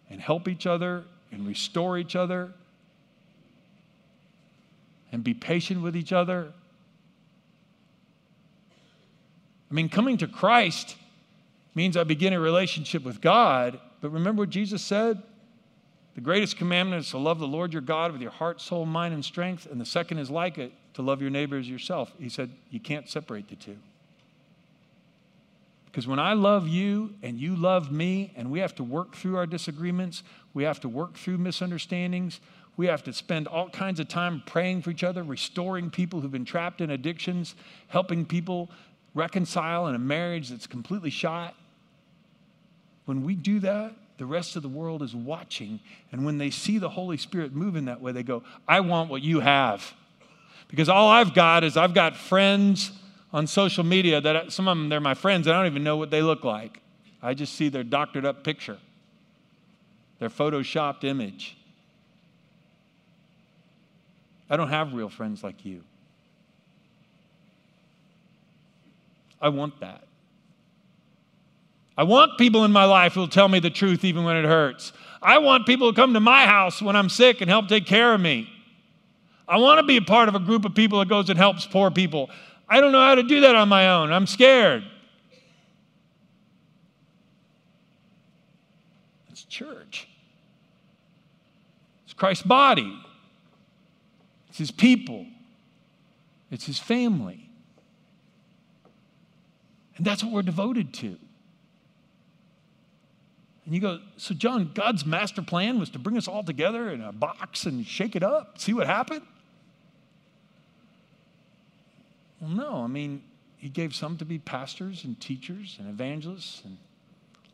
and 0.09 0.21
help 0.21 0.47
each 0.47 0.67
other 0.67 1.03
and 1.31 1.47
restore 1.47 1.97
each 1.97 2.15
other 2.15 2.51
and 5.11 5.23
be 5.23 5.33
patient 5.33 5.81
with 5.81 5.95
each 5.95 6.13
other. 6.13 6.51
I 9.69 9.73
mean, 9.73 9.89
coming 9.89 10.17
to 10.17 10.27
Christ 10.27 10.95
means 11.73 11.97
I 11.97 12.03
begin 12.03 12.33
a 12.33 12.39
relationship 12.39 13.03
with 13.03 13.21
God, 13.21 13.79
but 14.05 14.11
remember 14.11 14.43
what 14.43 14.51
Jesus 14.51 14.83
said? 14.83 15.23
The 16.13 16.21
greatest 16.21 16.57
commandment 16.57 17.03
is 17.03 17.09
to 17.09 17.17
love 17.17 17.39
the 17.39 17.47
Lord 17.47 17.73
your 17.73 17.81
God 17.81 18.11
with 18.11 18.21
your 18.21 18.29
heart, 18.29 18.61
soul, 18.61 18.85
mind, 18.85 19.15
and 19.15 19.25
strength. 19.25 19.65
And 19.65 19.81
the 19.81 19.85
second 19.85 20.19
is 20.19 20.29
like 20.29 20.59
it, 20.59 20.71
to 20.93 21.01
love 21.01 21.23
your 21.23 21.31
neighbor 21.31 21.57
as 21.57 21.67
yourself. 21.67 22.13
He 22.19 22.29
said, 22.29 22.51
you 22.69 22.79
can't 22.79 23.09
separate 23.09 23.49
the 23.49 23.55
two. 23.55 23.77
Because 25.87 26.05
when 26.05 26.19
I 26.19 26.33
love 26.33 26.67
you 26.67 27.15
and 27.23 27.39
you 27.39 27.55
love 27.55 27.91
me, 27.91 28.31
and 28.35 28.51
we 28.51 28.59
have 28.59 28.75
to 28.75 28.83
work 28.83 29.15
through 29.15 29.37
our 29.37 29.47
disagreements, 29.47 30.21
we 30.53 30.65
have 30.65 30.79
to 30.81 30.87
work 30.87 31.15
through 31.15 31.39
misunderstandings, 31.39 32.41
we 32.77 32.85
have 32.85 33.03
to 33.05 33.11
spend 33.13 33.47
all 33.47 33.69
kinds 33.69 33.99
of 33.99 34.07
time 34.07 34.43
praying 34.45 34.83
for 34.83 34.91
each 34.91 35.03
other, 35.03 35.23
restoring 35.23 35.89
people 35.89 36.21
who've 36.21 36.31
been 36.31 36.45
trapped 36.45 36.79
in 36.79 36.91
addictions, 36.91 37.55
helping 37.87 38.23
people 38.23 38.69
reconcile 39.15 39.87
in 39.87 39.95
a 39.95 39.99
marriage 39.99 40.49
that's 40.49 40.67
completely 40.67 41.09
shot. 41.09 41.55
When 43.05 43.23
we 43.23 43.35
do 43.35 43.59
that, 43.61 43.93
the 44.17 44.25
rest 44.25 44.55
of 44.55 44.61
the 44.63 44.69
world 44.69 45.01
is 45.01 45.15
watching. 45.15 45.79
And 46.11 46.25
when 46.25 46.37
they 46.37 46.49
see 46.49 46.77
the 46.77 46.89
Holy 46.89 47.17
Spirit 47.17 47.53
moving 47.53 47.85
that 47.85 48.01
way, 48.01 48.11
they 48.11 48.23
go, 48.23 48.43
I 48.67 48.79
want 48.79 49.09
what 49.09 49.21
you 49.21 49.39
have. 49.41 49.93
Because 50.67 50.89
all 50.89 51.09
I've 51.09 51.33
got 51.33 51.63
is 51.63 51.77
I've 51.77 51.93
got 51.93 52.15
friends 52.15 52.91
on 53.33 53.47
social 53.47 53.83
media 53.83 54.21
that 54.21 54.51
some 54.51 54.67
of 54.67 54.77
them, 54.77 54.89
they're 54.89 54.99
my 54.99 55.13
friends. 55.13 55.47
I 55.47 55.51
don't 55.51 55.65
even 55.65 55.83
know 55.83 55.97
what 55.97 56.09
they 56.09 56.21
look 56.21 56.43
like. 56.43 56.81
I 57.21 57.33
just 57.33 57.53
see 57.53 57.69
their 57.69 57.83
doctored 57.83 58.25
up 58.25 58.43
picture, 58.43 58.77
their 60.19 60.29
photoshopped 60.29 61.03
image. 61.03 61.57
I 64.49 64.57
don't 64.57 64.69
have 64.69 64.93
real 64.93 65.09
friends 65.09 65.43
like 65.43 65.65
you. 65.65 65.83
I 69.41 69.49
want 69.49 69.79
that. 69.81 70.07
I 71.97 72.03
want 72.03 72.37
people 72.37 72.65
in 72.65 72.71
my 72.71 72.85
life 72.85 73.13
who 73.13 73.21
will 73.21 73.27
tell 73.27 73.47
me 73.47 73.59
the 73.59 73.69
truth 73.69 74.03
even 74.03 74.23
when 74.23 74.35
it 74.35 74.45
hurts. 74.45 74.91
I 75.21 75.37
want 75.37 75.65
people 75.65 75.91
to 75.91 75.95
come 75.95 76.13
to 76.13 76.19
my 76.19 76.45
house 76.45 76.81
when 76.81 76.95
I'm 76.95 77.09
sick 77.09 77.41
and 77.41 77.49
help 77.49 77.67
take 77.67 77.85
care 77.85 78.13
of 78.13 78.21
me. 78.21 78.49
I 79.47 79.57
want 79.57 79.79
to 79.79 79.85
be 79.85 79.97
a 79.97 80.01
part 80.01 80.27
of 80.27 80.35
a 80.35 80.39
group 80.39 80.65
of 80.65 80.75
people 80.75 80.99
that 80.99 81.07
goes 81.07 81.29
and 81.29 81.37
helps 81.37 81.65
poor 81.65 81.91
people. 81.91 82.29
I 82.67 82.81
don't 82.81 82.91
know 82.91 83.01
how 83.01 83.15
to 83.15 83.23
do 83.23 83.41
that 83.41 83.55
on 83.55 83.69
my 83.69 83.89
own. 83.89 84.11
I'm 84.11 84.27
scared. 84.27 84.83
It's 89.29 89.43
church. 89.43 90.07
It's 92.05 92.13
Christ's 92.13 92.43
body. 92.43 92.99
It's 94.49 94.57
his 94.57 94.71
people. 94.71 95.25
It's 96.51 96.65
his 96.65 96.79
family. 96.79 97.49
And 99.97 100.05
that's 100.05 100.23
what 100.23 100.33
we're 100.33 100.41
devoted 100.41 100.93
to. 100.95 101.17
And 103.65 103.73
you 103.73 103.81
go, 103.81 103.99
so 104.17 104.35
John, 104.35 104.71
God's 104.73 105.05
master 105.05 105.41
plan 105.41 105.79
was 105.79 105.89
to 105.91 105.99
bring 105.99 106.17
us 106.17 106.27
all 106.27 106.43
together 106.43 106.89
in 106.91 107.01
a 107.01 107.11
box 107.11 107.65
and 107.65 107.85
shake 107.85 108.15
it 108.15 108.23
up, 108.23 108.59
see 108.59 108.73
what 108.73 108.85
happened? 108.85 109.23
Well, 112.39 112.51
no. 112.51 112.83
I 112.83 112.87
mean, 112.87 113.23
he 113.57 113.69
gave 113.69 113.95
some 113.95 114.17
to 114.17 114.25
be 114.25 114.37
pastors 114.37 115.03
and 115.03 115.19
teachers 115.19 115.77
and 115.79 115.89
evangelists 115.89 116.61
and 116.63 116.77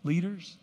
leaders. 0.04 0.58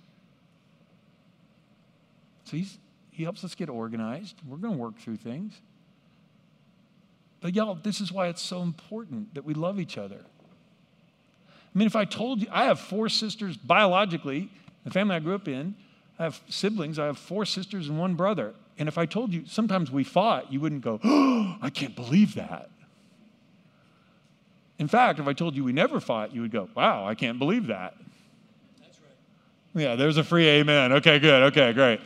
So 2.45 2.57
he's, 2.59 2.77
he 3.11 3.23
helps 3.23 3.43
us 3.43 3.55
get 3.55 3.71
organized. 3.71 4.37
We're 4.47 4.59
going 4.59 4.75
to 4.75 4.79
work 4.79 4.99
through 4.99 5.17
things. 5.17 5.55
But 7.41 7.55
y'all, 7.55 7.75
this 7.75 8.01
is 8.01 8.13
why 8.13 8.29
it's 8.29 8.43
so 8.43 8.63
important 8.63 9.35
that 9.35 9.45
we 9.45 9.55
love 9.55 9.81
each 9.81 9.97
other. 9.97 10.21
I 11.49 11.79
mean, 11.79 11.87
if 11.87 11.97
I 11.97 12.05
told 12.05 12.43
you, 12.43 12.49
I 12.51 12.65
have 12.65 12.81
four 12.81 13.09
sisters 13.09 13.57
biologically 13.57 14.51
the 14.89 14.95
family 14.95 15.17
I 15.17 15.21
grew 15.21 15.35
up 15.35 15.49
in, 15.49 15.75
I 16.19 16.25
have 16.25 16.41
siblings. 16.49 16.99
I 16.99 17.07
have 17.07 17.19
four 17.19 17.45
sisters 17.45 17.89
and 17.89 17.99
one 17.99 18.15
brother. 18.15 18.55
And 18.79 18.89
if 18.89 18.99
I 18.99 19.07
told 19.07 19.33
you, 19.33 19.45
sometimes 19.47 19.91
we 19.91 20.05
fought, 20.05 20.53
you 20.53 20.61
wouldn't 20.61 20.83
go, 20.83 21.01
oh, 21.03 21.57
I 21.63 21.71
can't 21.71 21.95
believe 21.95 22.35
that. 22.35 22.71
In 24.79 24.87
fact, 24.87 25.19
if 25.19 25.27
I 25.27 25.33
told 25.33 25.57
you 25.57 25.65
we 25.65 25.73
never 25.73 25.99
fought, 25.99 26.33
you 26.33 26.41
would 26.41 26.53
go, 26.53 26.69
wow, 26.75 27.07
I 27.07 27.15
can't 27.15 27.39
believe 27.39 27.67
that. 27.67 27.97
That's 28.81 28.99
right. 29.01 29.83
Yeah, 29.83 29.97
there's 29.97 30.17
a 30.17 30.25
free 30.25 30.49
amen. 30.49 30.93
Okay, 30.93 31.19
good. 31.19 31.43
Okay, 31.45 31.73
great. 31.73 32.01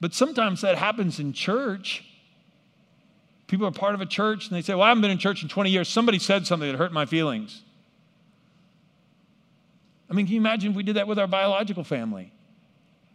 But 0.00 0.14
sometimes 0.14 0.60
that 0.60 0.76
happens 0.76 1.18
in 1.18 1.32
church. 1.32 2.04
People 3.46 3.66
are 3.66 3.72
part 3.72 3.94
of 3.94 4.02
a 4.02 4.06
church 4.06 4.48
and 4.48 4.56
they 4.56 4.62
say, 4.62 4.74
Well, 4.74 4.82
I 4.82 4.88
haven't 4.88 5.00
been 5.00 5.10
in 5.10 5.18
church 5.18 5.42
in 5.42 5.48
20 5.48 5.70
years. 5.70 5.88
Somebody 5.88 6.18
said 6.18 6.46
something 6.46 6.70
that 6.70 6.78
hurt 6.78 6.92
my 6.92 7.06
feelings. 7.06 7.62
I 10.10 10.14
mean, 10.14 10.26
can 10.26 10.34
you 10.34 10.40
imagine 10.40 10.70
if 10.70 10.76
we 10.76 10.82
did 10.82 10.96
that 10.96 11.06
with 11.06 11.18
our 11.18 11.26
biological 11.26 11.84
family? 11.84 12.32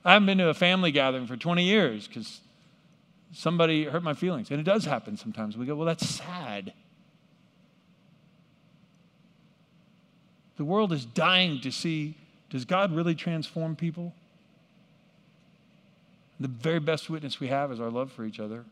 I 0.06 0.14
haven't 0.14 0.26
been 0.26 0.38
to 0.40 0.50
a 0.50 0.54
family 0.54 0.92
gathering 0.92 1.28
for 1.28 1.38
20 1.38 1.64
years 1.64 2.08
because 2.08 2.42
somebody 3.34 3.86
hurt 3.86 4.04
my 4.04 4.14
feelings. 4.14 4.52
And 4.52 4.60
it 4.60 4.64
does 4.64 4.86
happen 4.86 5.18
sometimes. 5.18 5.58
We 5.58 5.66
go, 5.66 5.76
well, 5.76 5.88
that's 5.88 6.08
sad. 6.08 6.74
The 10.58 10.66
world 10.66 10.94
is 10.94 11.06
dying 11.06 11.62
to 11.62 11.72
see 11.72 12.16
does 12.50 12.66
God 12.66 12.96
really 12.96 13.16
transform 13.16 13.76
people? 13.76 14.14
The 16.40 16.48
very 16.48 16.80
best 16.80 17.10
witness 17.10 17.40
we 17.40 17.48
have 17.48 17.72
is 17.72 17.80
our 17.80 17.90
love 17.90 18.12
for 18.12 18.26
each 18.26 18.40
other. 18.40 18.64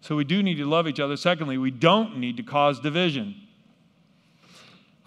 So 0.00 0.16
we 0.16 0.24
do 0.24 0.42
need 0.42 0.54
to 0.54 0.64
love 0.64 0.88
each 0.88 0.98
other. 0.98 1.18
Secondly, 1.18 1.58
we 1.58 1.70
don't 1.70 2.16
need 2.16 2.38
to 2.38 2.42
cause 2.42 2.80
division. 2.80 3.34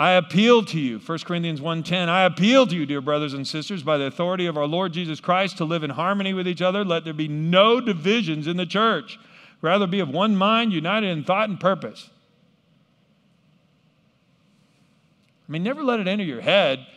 I 0.01 0.13
appeal 0.13 0.65
to 0.65 0.79
you, 0.79 0.97
1 0.97 1.25
Corinthians 1.25 1.61
1:10. 1.61 2.09
I 2.09 2.23
appeal 2.23 2.65
to 2.65 2.75
you, 2.75 2.87
dear 2.87 3.01
brothers 3.01 3.35
and 3.35 3.47
sisters, 3.47 3.83
by 3.83 3.99
the 3.99 4.05
authority 4.05 4.47
of 4.47 4.57
our 4.57 4.65
Lord 4.65 4.93
Jesus 4.93 5.19
Christ, 5.19 5.57
to 5.57 5.63
live 5.63 5.83
in 5.83 5.91
harmony 5.91 6.33
with 6.33 6.47
each 6.47 6.59
other. 6.59 6.83
Let 6.83 7.03
there 7.03 7.13
be 7.13 7.27
no 7.27 7.79
divisions 7.79 8.47
in 8.47 8.57
the 8.57 8.65
church. 8.65 9.19
Rather 9.61 9.85
be 9.85 9.99
of 9.99 10.09
one 10.09 10.35
mind, 10.35 10.73
united 10.73 11.05
in 11.05 11.23
thought 11.23 11.49
and 11.49 11.59
purpose. 11.59 12.09
I 15.47 15.51
mean, 15.51 15.61
never 15.61 15.83
let 15.83 15.99
it 15.99 16.07
enter 16.07 16.23
your 16.23 16.41
head 16.41 16.87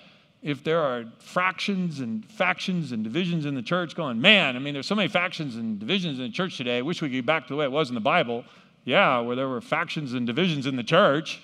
if 0.40 0.64
there 0.64 0.80
are 0.80 1.04
fractions 1.18 2.00
and 2.00 2.24
factions 2.24 2.90
and 2.90 3.04
divisions 3.04 3.44
in 3.44 3.54
the 3.54 3.60
church 3.60 3.94
going, 3.94 4.18
man, 4.18 4.56
I 4.56 4.60
mean, 4.60 4.72
there's 4.72 4.86
so 4.86 4.94
many 4.94 5.08
factions 5.08 5.56
and 5.56 5.78
divisions 5.78 6.18
in 6.18 6.24
the 6.24 6.32
church 6.32 6.56
today. 6.56 6.78
I 6.78 6.80
wish 6.80 7.02
we 7.02 7.08
could 7.08 7.16
get 7.16 7.26
back 7.26 7.48
to 7.48 7.52
the 7.52 7.58
way 7.58 7.66
it 7.66 7.72
was 7.72 7.90
in 7.90 7.94
the 7.94 8.00
Bible. 8.00 8.46
Yeah, 8.86 9.20
where 9.20 9.36
there 9.36 9.50
were 9.50 9.60
factions 9.60 10.14
and 10.14 10.26
divisions 10.26 10.64
in 10.64 10.76
the 10.76 10.82
church. 10.82 11.42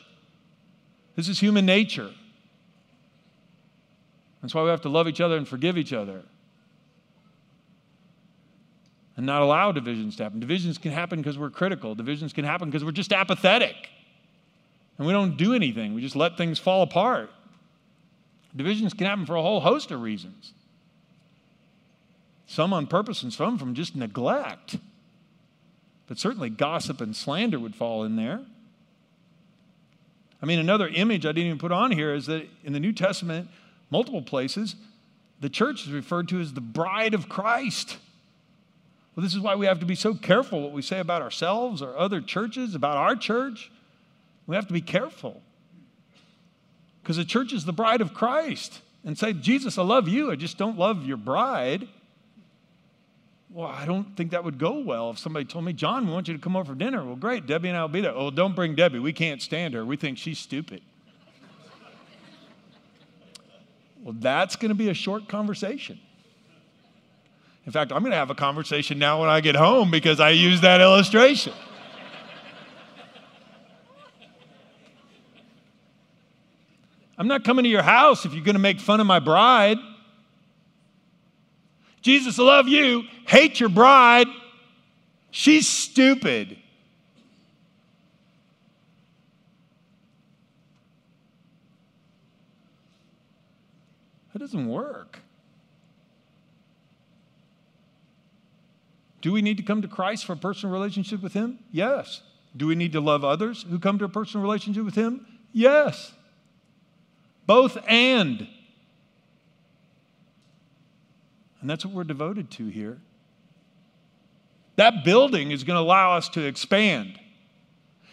This 1.17 1.29
is 1.29 1.41
human 1.41 1.67
nature. 1.67 2.11
That's 4.41 4.55
why 4.55 4.63
we 4.63 4.71
have 4.71 4.83
to 4.83 4.89
love 4.89 5.07
each 5.07 5.21
other 5.21 5.37
and 5.37 5.47
forgive 5.47 5.77
each 5.77 5.93
other. 5.93 6.23
And 9.17 9.27
not 9.27 9.43
allow 9.43 9.71
divisions 9.73 10.17
to 10.17 10.23
happen. 10.23 10.41
Divisions 10.41 10.79
can 10.79 10.93
happen 10.93 11.21
because 11.21 11.37
we're 11.37 11.51
critical, 11.51 11.95
divisions 11.95 12.33
can 12.33 12.45
happen 12.45 12.71
because 12.71 12.85
we're 12.85 12.93
just 12.93 13.13
apathetic. 13.13 13.75
And 14.97 15.07
we 15.07 15.13
don't 15.13 15.37
do 15.37 15.55
anything, 15.55 15.95
we 15.95 16.01
just 16.01 16.17
let 16.17 16.37
things 16.37 16.59
fall 16.59 16.83
apart. 16.83 17.31
Divisions 18.57 18.95
can 18.95 19.07
happen 19.07 19.27
for 19.27 19.37
a 19.37 19.43
whole 19.43 19.61
host 19.61 19.91
of 19.91 20.01
reasons. 20.01 20.53
Some 22.47 22.73
on 22.73 22.87
purpose 22.87 23.23
and 23.23 23.33
some 23.33 23.59
from 23.59 23.75
just 23.75 23.95
neglect. 23.95 24.77
But 26.09 26.19
certainly 26.19 26.51
gossip 26.51 27.01
and 27.01 27.15
slander 27.15 27.61
would 27.61 27.77
fall 27.77 28.03
in 28.03 28.17
there. 28.17 28.41
I 30.43 30.47
mean, 30.47 30.59
another 30.59 30.89
image 30.89 31.27
I 31.27 31.33
didn't 31.33 31.47
even 31.47 31.59
put 31.59 31.73
on 31.73 31.91
here 31.91 32.15
is 32.15 32.27
that 32.27 32.49
in 32.65 32.73
the 32.73 32.81
New 32.81 32.93
Testament, 32.93 33.49
multiple 33.91 34.23
places, 34.23 34.77
the 35.41 35.51
church 35.51 35.87
is 35.87 35.93
referred 35.93 36.29
to 36.29 36.41
as 36.41 36.55
the 36.55 36.61
bride 36.61 37.15
of 37.15 37.29
Christ. 37.29 37.99
Well, 39.15 39.23
this 39.23 39.35
is 39.35 39.41
why 39.41 39.55
we 39.55 39.67
have 39.67 39.81
to 39.81 39.87
be 39.87 39.95
so 39.95 40.15
careful 40.15 40.63
what 40.63 40.73
we 40.73 40.83
say 40.83 40.99
about 40.99 41.21
ourselves 41.23 41.83
or 41.83 41.97
other 41.97 42.21
churches, 42.21 42.75
about 42.75 42.97
our 42.97 43.17
church. 43.17 43.71
We 44.47 44.55
have 44.57 44.67
to 44.69 44.73
be 44.73 44.81
careful. 44.81 45.43
Because 47.03 47.17
the 47.17 47.25
church 47.25 47.53
is 47.53 47.65
the 47.65 47.73
bride 47.73 48.01
of 48.01 48.15
Christ. 48.15 48.81
And 49.05 49.19
say, 49.19 49.33
Jesus, 49.33 49.79
I 49.79 49.83
love 49.83 50.09
you, 50.09 50.31
I 50.31 50.37
just 50.37 50.59
don't 50.59 50.79
love 50.79 51.07
your 51.07 51.17
bride. 51.17 51.89
Well, 53.53 53.67
I 53.67 53.85
don't 53.85 54.17
think 54.17 54.31
that 54.31 54.45
would 54.45 54.59
go 54.59 54.79
well 54.79 55.11
if 55.11 55.19
somebody 55.19 55.45
told 55.45 55.65
me, 55.65 55.73
John, 55.73 56.07
we 56.07 56.13
want 56.13 56.29
you 56.29 56.35
to 56.35 56.41
come 56.41 56.55
over 56.55 56.73
for 56.73 56.79
dinner. 56.79 57.05
Well, 57.05 57.17
great, 57.17 57.47
Debbie 57.47 57.69
and 57.69 57.77
I 57.77 57.83
will 57.83 57.89
be 57.89 58.01
there. 58.01 58.15
Oh, 58.15 58.31
don't 58.31 58.55
bring 58.55 58.77
Debbie. 58.77 59.01
We 59.01 59.13
can't 59.13 59.43
stand 59.43 59.75
her. 59.75 59.85
We 59.85 59.97
think 59.97 60.19
she's 60.19 60.39
stupid. 60.39 60.83
well, 64.05 64.15
that's 64.19 64.55
going 64.55 64.69
to 64.69 64.77
be 64.77 64.89
a 64.89 64.95
short 64.95 65.29
conversation. 65.29 65.99
In 67.67 67.73
fact, 67.73 67.91
I'm 67.93 68.01
going 68.01 68.13
to 68.13 68.17
have 68.17 68.31
a 68.31 68.37
conversation 68.37 69.01
now 69.01 69.21
when 69.21 69.29
I 69.29 69.41
get 69.41 69.57
home 69.57 69.91
because 69.91 70.21
I 70.21 70.31
use 70.31 70.61
that 70.61 70.81
illustration. 70.81 71.53
I'm 77.19 77.29
not 77.29 77.45
coming 77.45 77.65
to 77.65 77.69
your 77.69 77.83
house 77.83 78.25
if 78.25 78.33
you're 78.33 78.45
going 78.45 78.55
to 78.55 78.61
make 78.61 78.81
fun 78.81 79.01
of 79.01 79.07
my 79.07 79.19
bride. 79.19 79.77
Jesus 82.03 82.39
love 82.39 82.69
you, 82.69 83.05
hate 83.27 83.61
your 83.61 83.69
bride. 83.69 84.27
She's 85.31 85.69
stupid. 85.69 86.57
That 94.33 94.39
doesn't 94.39 94.69
work. 94.69 95.19
Do 99.21 99.33
we 99.33 99.43
need 99.43 99.59
to 99.59 99.63
come 99.63 99.83
to 99.83 99.89
Christ 99.89 100.25
for 100.25 100.33
a 100.33 100.37
personal 100.37 100.73
relationship 100.73 101.23
with 101.23 101.35
Him? 101.35 101.59
Yes. 101.71 102.23
Do 102.57 102.67
we 102.67 102.75
need 102.75 102.93
to 102.93 103.01
love 103.01 103.25
others 103.25 103.65
who 103.69 103.79
come 103.79 103.99
to 103.99 104.07
a 104.07 104.09
personal 104.09 104.43
relationship 104.43 104.85
with 104.85 104.95
Him? 104.95 105.27
Yes. 105.53 106.13
Both 107.47 107.77
and. 107.87 108.49
And 111.61 111.69
that's 111.69 111.85
what 111.85 111.95
we're 111.95 112.05
devoted 112.05 112.51
to 112.53 112.69
here. 112.69 112.99
That 114.77 115.05
building 115.05 115.51
is 115.51 115.63
going 115.65 115.77
to 115.77 115.83
allow 115.83 116.17
us 116.17 116.29
to 116.31 116.45
expand. 116.45 117.19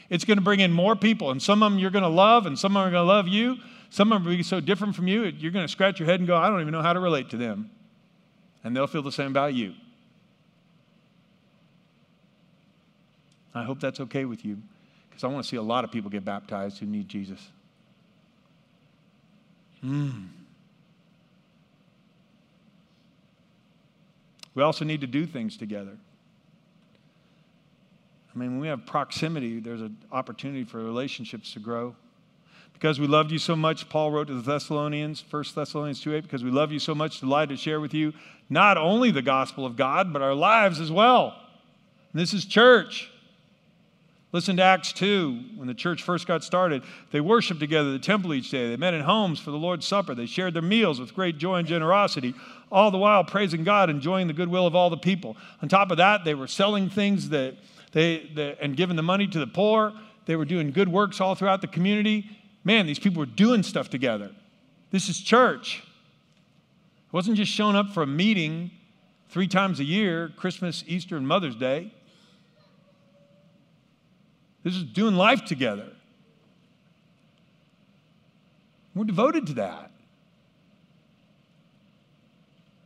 It's 0.09 0.25
going 0.25 0.37
to 0.37 0.43
bring 0.43 0.59
in 0.59 0.71
more 0.71 0.95
people, 0.95 1.31
and 1.31 1.41
some 1.41 1.63
of 1.63 1.71
them 1.71 1.79
you're 1.79 1.91
going 1.91 2.03
to 2.03 2.09
love, 2.09 2.45
and 2.45 2.57
some 2.57 2.75
of 2.75 2.81
them 2.81 2.89
are 2.89 2.91
going 2.91 3.07
to 3.07 3.13
love 3.13 3.27
you. 3.27 3.57
Some 3.89 4.11
of 4.11 4.21
them 4.21 4.29
will 4.29 4.37
be 4.37 4.43
so 4.43 4.59
different 4.59 4.95
from 4.95 5.07
you, 5.07 5.23
you're 5.23 5.51
going 5.51 5.65
to 5.65 5.71
scratch 5.71 5.99
your 5.99 6.07
head 6.07 6.19
and 6.19 6.27
go, 6.27 6.35
I 6.35 6.49
don't 6.49 6.59
even 6.59 6.73
know 6.73 6.81
how 6.81 6.93
to 6.93 6.99
relate 6.99 7.29
to 7.29 7.37
them. 7.37 7.69
And 8.63 8.75
they'll 8.75 8.87
feel 8.87 9.01
the 9.01 9.11
same 9.11 9.27
about 9.27 9.53
you. 9.53 9.73
I 13.55 13.63
hope 13.63 13.79
that's 13.79 13.99
okay 14.01 14.25
with 14.25 14.45
you 14.45 14.57
because 15.09 15.23
I 15.23 15.27
want 15.27 15.43
to 15.43 15.49
see 15.49 15.55
a 15.55 15.61
lot 15.61 15.83
of 15.83 15.91
people 15.91 16.11
get 16.11 16.25
baptized 16.25 16.79
who 16.79 16.85
need 16.85 17.07
Jesus. 17.07 17.39
Mm. 19.83 20.27
We 24.57 24.63
also 24.63 24.83
need 24.83 25.01
to 25.01 25.07
do 25.07 25.27
things 25.27 25.55
together. 25.55 25.95
I 28.33 28.39
mean, 28.39 28.53
when 28.53 28.59
we 28.59 28.67
have 28.69 28.87
proximity, 28.87 29.59
there's 29.59 29.81
an 29.81 29.95
opportunity 30.11 30.63
for 30.63 30.79
relationships 30.79 31.53
to 31.53 31.59
grow. 31.59 31.95
Because 32.73 32.99
we 32.99 33.05
loved 33.05 33.31
you 33.31 33.37
so 33.37 33.55
much, 33.55 33.87
Paul 33.87 34.09
wrote 34.09 34.29
to 34.29 34.33
the 34.33 34.41
Thessalonians, 34.41 35.23
1 35.29 35.43
Thessalonians 35.53 36.01
2 36.01 36.15
8, 36.15 36.23
because 36.23 36.43
we 36.43 36.49
love 36.49 36.71
you 36.71 36.79
so 36.79 36.95
much, 36.95 37.19
delighted 37.19 37.55
to 37.55 37.61
share 37.61 37.79
with 37.79 37.93
you 37.93 38.13
not 38.49 38.79
only 38.79 39.11
the 39.11 39.21
gospel 39.21 39.63
of 39.63 39.75
God, 39.75 40.11
but 40.11 40.23
our 40.23 40.33
lives 40.33 40.79
as 40.79 40.91
well. 40.91 41.39
And 42.11 42.19
this 42.19 42.33
is 42.33 42.43
church. 42.43 43.11
Listen 44.33 44.57
to 44.57 44.63
Acts 44.63 44.91
2, 44.91 45.39
when 45.55 45.67
the 45.67 45.73
church 45.73 46.03
first 46.03 46.27
got 46.27 46.43
started. 46.43 46.83
They 47.11 47.21
worshiped 47.21 47.61
together 47.61 47.91
the 47.91 47.99
temple 47.99 48.33
each 48.33 48.51
day. 48.51 48.69
They 48.69 48.75
met 48.75 48.93
in 48.93 49.01
homes 49.01 49.39
for 49.39 49.51
the 49.51 49.57
Lord's 49.57 49.87
Supper. 49.87 50.13
They 50.13 50.25
shared 50.25 50.53
their 50.53 50.61
meals 50.61 50.99
with 50.99 51.13
great 51.13 51.37
joy 51.37 51.59
and 51.59 51.67
generosity, 51.67 52.33
all 52.69 52.91
the 52.91 52.97
while 52.97 53.23
praising 53.23 53.63
God, 53.63 53.89
enjoying 53.89 54.27
the 54.27 54.33
goodwill 54.33 54.67
of 54.67 54.75
all 54.75 54.89
the 54.89 54.97
people. 54.97 55.37
On 55.61 55.69
top 55.69 55.91
of 55.91 55.97
that, 55.97 56.25
they 56.25 56.33
were 56.33 56.47
selling 56.47 56.89
things 56.89 57.29
that 57.29 57.55
they, 57.93 58.29
they 58.35 58.57
and 58.59 58.75
giving 58.75 58.97
the 58.97 59.03
money 59.03 59.27
to 59.27 59.39
the 59.39 59.47
poor. 59.47 59.93
They 60.25 60.35
were 60.35 60.45
doing 60.45 60.71
good 60.71 60.89
works 60.89 61.21
all 61.21 61.35
throughout 61.35 61.61
the 61.61 61.67
community 61.67 62.37
man, 62.67 62.85
these 62.85 62.99
people 62.99 63.19
were 63.19 63.25
doing 63.25 63.63
stuff 63.63 63.89
together. 63.89 64.29
This 64.91 65.07
is 65.07 65.17
church. 65.17 65.83
It 67.07 67.13
wasn't 67.13 67.37
just 67.37 67.51
showing 67.51 67.77
up 67.77 67.93
for 67.93 68.03
a 68.03 68.07
meeting 68.07 68.71
three 69.29 69.47
times 69.47 69.79
a 69.79 69.85
year 69.85 70.33
Christmas, 70.35 70.83
Easter, 70.85 71.15
and 71.15 71.25
Mother's 71.25 71.55
Day. 71.55 71.93
This 74.67 74.75
is 74.75 74.83
doing 74.83 75.15
life 75.15 75.45
together. 75.45 75.87
We're 78.93 79.05
devoted 79.05 79.47
to 79.47 79.53
that. 79.53 79.91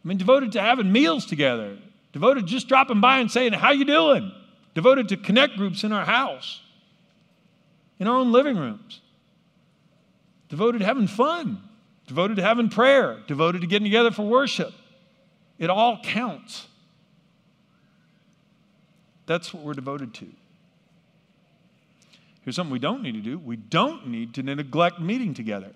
I 0.04 0.08
mean, 0.08 0.20
devoted 0.20 0.52
to 0.52 0.62
having 0.62 0.92
meals 0.92 1.26
together, 1.26 1.80
devoted 2.14 2.46
to 2.46 2.52
just 2.54 2.68
dropping 2.68 3.02
by 3.02 3.18
and 3.18 3.32
saying, 3.32 3.54
How 3.54 3.72
you 3.72 3.86
doing? 3.86 4.32
Devoted 4.76 5.10
to 5.10 5.18
connect 5.18 5.58
groups 5.58 5.84
in 5.84 5.92
our 5.92 6.06
house, 6.06 6.62
in 7.98 8.08
our 8.08 8.16
own 8.16 8.32
living 8.32 8.58
rooms 8.58 9.02
devoted 10.50 10.80
to 10.80 10.86
having 10.86 11.08
fun, 11.08 11.64
devoted 12.06 12.36
to 12.36 12.44
having 12.44 12.70
prayer, 12.70 13.18
devoted 13.26 13.62
to 13.62 13.68
getting 13.68 13.86
together 13.86 14.12
for 14.12 14.22
worship. 14.22 14.72
It 15.58 15.72
all 15.72 16.00
counts. 16.04 16.68
That's 19.26 19.52
what 19.52 19.64
we're 19.64 19.74
devoted 19.74 20.14
to. 20.16 20.28
Here's 22.44 22.56
something 22.56 22.72
we 22.72 22.80
don't 22.80 23.04
need 23.04 23.14
to 23.14 23.22
do 23.22 23.38
we 23.38 23.56
don't 23.56 24.08
need 24.08 24.34
to 24.36 24.44
neglect 24.44 25.00
meeting 25.00 25.34
together. 25.34 25.72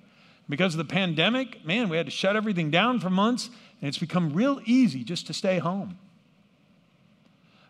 Because 0.47 0.75
of 0.75 0.78
the 0.78 0.86
pandemic, 0.86 1.65
man, 1.65 1.89
we 1.89 1.97
had 1.97 2.06
to 2.06 2.12
shut 2.12 2.36
everything 2.36 2.69
down 2.69 2.99
for 2.99 3.10
months, 3.10 3.49
and 3.82 3.88
it's 3.88 3.97
become 3.97 4.34
real 4.34 4.62
easy 4.65 5.04
just 5.04 5.25
to 5.28 5.34
stay 5.34 5.58
home. 5.58 5.97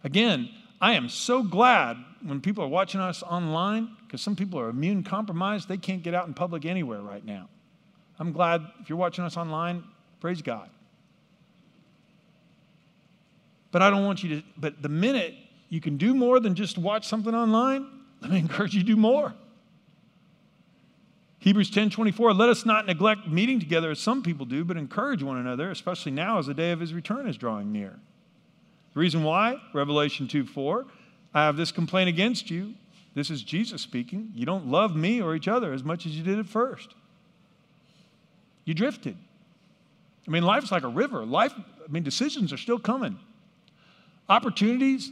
Again, 0.04 0.50
I 0.82 0.94
am 0.94 1.08
so 1.08 1.42
glad 1.42 1.98
when 2.22 2.42
people 2.42 2.64
are 2.64 2.68
watching 2.68 3.00
us 3.00 3.24
online, 3.24 3.96
because 4.06 4.22
some 4.22 4.36
people 4.36 4.60
are 4.60 4.68
immune 4.68 5.04
compromised, 5.04 5.70
they 5.70 5.78
can't 5.78 6.04
get 6.04 6.14
out 6.14 6.28
in 6.28 6.34
public 6.34 6.66
anywhere 6.66 7.02
right 7.02 7.24
now. 7.24 7.48
I'm 8.20 8.34
glad 8.34 8.62
if 8.82 8.90
you're 8.90 8.98
watching 8.98 9.24
us 9.24 9.38
online, 9.38 9.84
praise 10.20 10.42
God. 10.42 10.70
But 13.72 13.82
I 13.82 13.90
don't 13.90 14.06
want 14.06 14.24
you 14.24 14.38
to, 14.38 14.44
but 14.58 14.82
the 14.82 14.90
minute 14.90 15.34
you 15.70 15.82
can 15.82 15.98
do 15.98 16.14
more 16.14 16.40
than 16.40 16.56
just 16.56 16.78
watch 16.78 17.08
something 17.08 17.34
online, 17.34 17.88
let 18.26 18.32
me 18.32 18.40
encourage 18.40 18.74
you 18.74 18.80
to 18.80 18.86
do 18.86 18.96
more. 18.96 19.36
Hebrews 21.38 21.70
10 21.70 21.92
24, 21.92 22.34
let 22.34 22.50
us 22.50 22.66
not 22.66 22.88
neglect 22.88 23.28
meeting 23.28 23.60
together 23.60 23.92
as 23.92 24.00
some 24.00 24.24
people 24.24 24.48
do, 24.48 24.66
but 24.66 24.78
encourage 24.78 25.22
one 25.22 25.38
another, 25.38 25.70
especially 25.70 26.12
now 26.12 26.40
as 26.40 26.48
the 26.48 26.56
day 26.56 26.72
of 26.72 26.80
his 26.80 26.92
return 26.92 27.28
is 27.28 27.38
drawing 27.38 27.72
near. 27.72 28.00
The 28.96 29.00
reason 29.00 29.24
why, 29.24 29.58
Revelation 29.72 30.28
2 30.28 30.48
4, 30.48 30.88
I 31.36 31.46
have 31.46 31.56
this 31.56 31.72
complaint 31.72 32.10
against 32.10 32.50
you. 32.50 32.74
This 33.14 33.30
is 33.30 33.44
Jesus 33.44 33.84
speaking. 33.84 34.32
You 34.34 34.48
don't 34.48 34.66
love 34.66 34.96
me 34.96 35.22
or 35.22 35.36
each 35.36 35.48
other 35.48 35.72
as 35.72 35.84
much 35.84 36.08
as 36.08 36.18
you 36.18 36.24
did 36.24 36.40
at 36.40 36.48
first. 36.48 36.96
You 38.64 38.74
drifted. 38.74 39.16
I 40.28 40.32
mean, 40.32 40.42
life's 40.42 40.72
like 40.72 40.82
a 40.82 40.88
river. 40.88 41.28
Life, 41.28 41.54
I 41.56 41.92
mean, 41.92 42.02
decisions 42.02 42.52
are 42.54 42.58
still 42.58 42.80
coming. 42.80 43.20
Opportunities, 44.28 45.12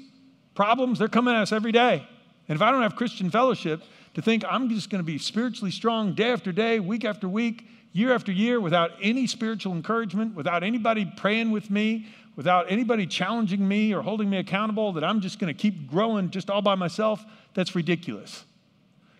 problems, 0.55 0.97
they're 0.97 1.07
coming 1.07 1.35
at 1.35 1.41
us 1.43 1.51
every 1.51 1.71
day. 1.71 2.07
And 2.47 2.55
if 2.55 2.61
I 2.61 2.71
don't 2.71 2.81
have 2.81 2.95
Christian 2.95 3.29
fellowship 3.29 3.81
to 4.15 4.21
think 4.21 4.43
I'm 4.47 4.69
just 4.69 4.89
going 4.89 4.99
to 4.99 5.05
be 5.05 5.17
spiritually 5.17 5.71
strong 5.71 6.13
day 6.13 6.31
after 6.31 6.51
day, 6.51 6.79
week 6.79 7.05
after 7.05 7.27
week, 7.27 7.67
year 7.93 8.13
after 8.13 8.31
year, 8.31 8.59
without 8.59 8.91
any 9.01 9.27
spiritual 9.27 9.73
encouragement, 9.73 10.35
without 10.35 10.63
anybody 10.63 11.11
praying 11.17 11.51
with 11.51 11.69
me, 11.69 12.07
without 12.35 12.65
anybody 12.69 13.05
challenging 13.05 13.67
me 13.67 13.93
or 13.93 14.01
holding 14.01 14.29
me 14.29 14.37
accountable, 14.37 14.93
that 14.93 15.03
I'm 15.03 15.21
just 15.21 15.39
going 15.39 15.53
to 15.53 15.59
keep 15.59 15.87
growing 15.87 16.31
just 16.31 16.49
all 16.49 16.61
by 16.61 16.75
myself, 16.75 17.23
that's 17.53 17.75
ridiculous. 17.75 18.45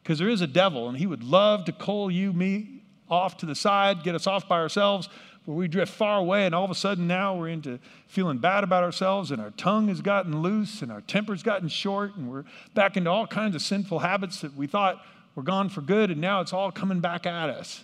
Because 0.01 0.19
there 0.19 0.29
is 0.29 0.41
a 0.41 0.47
devil, 0.47 0.89
and 0.89 0.97
he 0.97 1.05
would 1.05 1.23
love 1.23 1.65
to 1.65 1.71
call 1.71 2.12
you, 2.12 2.33
me, 2.33 2.81
off 3.09 3.38
to 3.38 3.45
the 3.45 3.55
side, 3.55 4.03
get 4.03 4.15
us 4.15 4.27
off 4.27 4.47
by 4.47 4.59
ourselves, 4.59 5.07
where 5.45 5.58
we 5.58 5.67
drift 5.67 5.91
far 5.91 6.19
away, 6.19 6.45
and 6.45 6.56
all 6.56 6.63
of 6.63 6.71
a 6.71 6.75
sudden 6.75 7.06
now 7.06 7.36
we're 7.36 7.49
into 7.49 7.79
feeling 8.08 8.38
bad 8.38 8.63
about 8.63 8.84
ourselves, 8.84 9.32
and 9.32 9.41
our 9.41 9.51
tongue 9.51 9.89
has 9.89 10.01
gotten 10.01 10.41
loose, 10.41 10.82
and 10.82 10.91
our 10.91 11.01
temper's 11.01 11.43
gotten 11.43 11.67
short, 11.67 12.15
and 12.15 12.32
we're 12.32 12.45
back 12.73 12.95
into 12.95 13.10
all 13.10 13.27
kinds 13.27 13.56
of 13.56 13.62
sinful 13.62 13.99
habits 13.99 14.41
that 14.41 14.56
we 14.56 14.67
thought 14.67 15.03
were 15.36 15.43
gone 15.43 15.67
for 15.67 15.82
good, 15.82 16.12
and 16.12 16.21
now 16.21 16.39
it's 16.39 16.53
all 16.53 16.71
coming 16.71 16.99
back 16.99 17.25
at 17.25 17.49
us. 17.49 17.84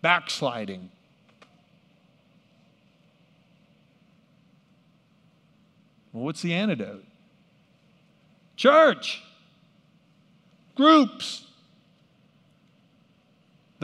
Backsliding. 0.00 0.90
Well, 6.12 6.24
what's 6.24 6.42
the 6.42 6.54
antidote? 6.54 7.04
Church, 8.56 9.22
groups, 10.76 11.46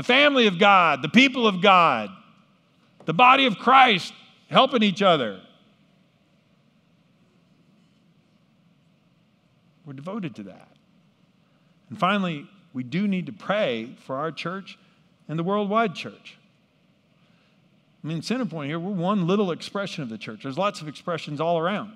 the 0.00 0.04
family 0.04 0.46
of 0.46 0.58
God, 0.58 1.02
the 1.02 1.10
people 1.10 1.46
of 1.46 1.60
God, 1.60 2.08
the 3.04 3.12
body 3.12 3.44
of 3.44 3.58
Christ 3.58 4.14
helping 4.48 4.82
each 4.82 5.02
other. 5.02 5.42
We're 9.84 9.92
devoted 9.92 10.34
to 10.36 10.44
that. 10.44 10.68
And 11.90 11.98
finally, 11.98 12.48
we 12.72 12.82
do 12.82 13.06
need 13.06 13.26
to 13.26 13.32
pray 13.32 13.94
for 14.06 14.16
our 14.16 14.32
church 14.32 14.78
and 15.28 15.38
the 15.38 15.42
worldwide 15.42 15.94
church. 15.94 16.38
I 18.02 18.06
mean, 18.06 18.22
center 18.22 18.46
point 18.46 18.70
here, 18.70 18.80
we're 18.80 18.92
one 18.92 19.26
little 19.26 19.50
expression 19.50 20.02
of 20.02 20.08
the 20.08 20.16
church. 20.16 20.44
There's 20.44 20.56
lots 20.56 20.80
of 20.80 20.88
expressions 20.88 21.42
all 21.42 21.58
around. 21.58 21.92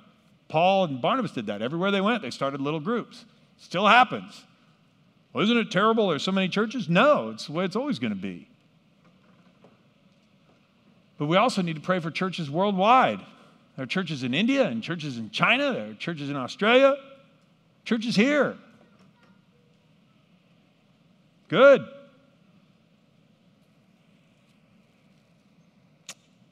Paul 0.48 0.84
and 0.84 1.00
Barnabas 1.00 1.30
did 1.30 1.46
that. 1.46 1.62
Everywhere 1.62 1.90
they 1.90 2.02
went, 2.02 2.20
they 2.20 2.30
started 2.30 2.60
little 2.60 2.80
groups. 2.80 3.24
Still 3.56 3.86
happens. 3.86 4.44
Well, 5.34 5.42
isn't 5.42 5.58
it 5.58 5.70
terrible 5.72 6.08
there's 6.08 6.22
so 6.22 6.32
many 6.32 6.48
churches? 6.48 6.88
No, 6.88 7.30
it's 7.30 7.46
the 7.46 7.52
way 7.52 7.64
it's 7.64 7.76
always 7.76 7.98
going 7.98 8.12
to 8.12 8.18
be. 8.18 8.48
But 11.18 11.26
we 11.26 11.36
also 11.36 11.60
need 11.60 11.74
to 11.74 11.82
pray 11.82 11.98
for 11.98 12.10
churches 12.10 12.48
worldwide. 12.48 13.18
There 13.76 13.82
are 13.82 13.86
churches 13.86 14.22
in 14.22 14.32
India 14.32 14.66
and 14.66 14.80
churches 14.80 15.18
in 15.18 15.30
China, 15.30 15.72
there 15.72 15.90
are 15.90 15.94
churches 15.94 16.30
in 16.30 16.36
Australia, 16.36 16.96
churches 17.84 18.14
here. 18.14 18.56
Good. 21.48 21.84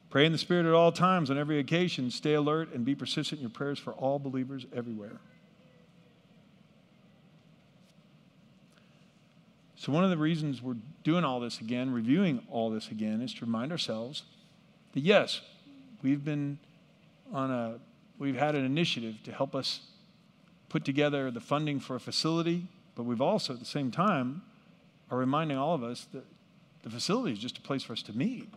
Pray 0.09 0.25
in 0.25 0.31
the 0.33 0.37
Spirit 0.37 0.65
at 0.65 0.73
all 0.73 0.91
times, 0.91 1.31
on 1.31 1.37
every 1.37 1.57
occasion. 1.57 2.11
Stay 2.11 2.33
alert 2.33 2.73
and 2.73 2.85
be 2.85 2.93
persistent 2.93 3.39
in 3.39 3.43
your 3.43 3.49
prayers 3.49 3.79
for 3.79 3.93
all 3.93 4.19
believers 4.19 4.65
everywhere. 4.75 5.19
So, 9.83 9.91
one 9.91 10.05
of 10.05 10.09
the 10.09 10.17
reasons 10.17 10.61
we're 10.61 10.77
doing 11.03 11.25
all 11.25 11.41
this 11.41 11.59
again, 11.59 11.91
reviewing 11.91 12.41
all 12.49 12.69
this 12.69 12.87
again, 12.87 13.19
is 13.19 13.33
to 13.33 13.45
remind 13.45 13.69
ourselves 13.69 14.23
that 14.93 15.01
yes, 15.01 15.41
we've 16.01 16.23
been 16.23 16.57
on 17.33 17.51
a, 17.51 17.79
we've 18.17 18.37
had 18.37 18.55
an 18.55 18.63
initiative 18.63 19.21
to 19.25 19.33
help 19.33 19.53
us 19.53 19.81
put 20.69 20.85
together 20.85 21.29
the 21.31 21.41
funding 21.41 21.81
for 21.81 21.97
a 21.97 21.99
facility, 21.99 22.65
but 22.95 23.03
we've 23.03 23.19
also 23.19 23.51
at 23.51 23.59
the 23.59 23.65
same 23.65 23.91
time 23.91 24.43
are 25.11 25.17
reminding 25.17 25.57
all 25.57 25.75
of 25.75 25.83
us 25.83 26.07
that 26.13 26.23
the 26.83 26.89
facility 26.89 27.33
is 27.33 27.39
just 27.39 27.57
a 27.57 27.61
place 27.61 27.83
for 27.83 27.91
us 27.91 28.03
to 28.03 28.13
meet. 28.13 28.47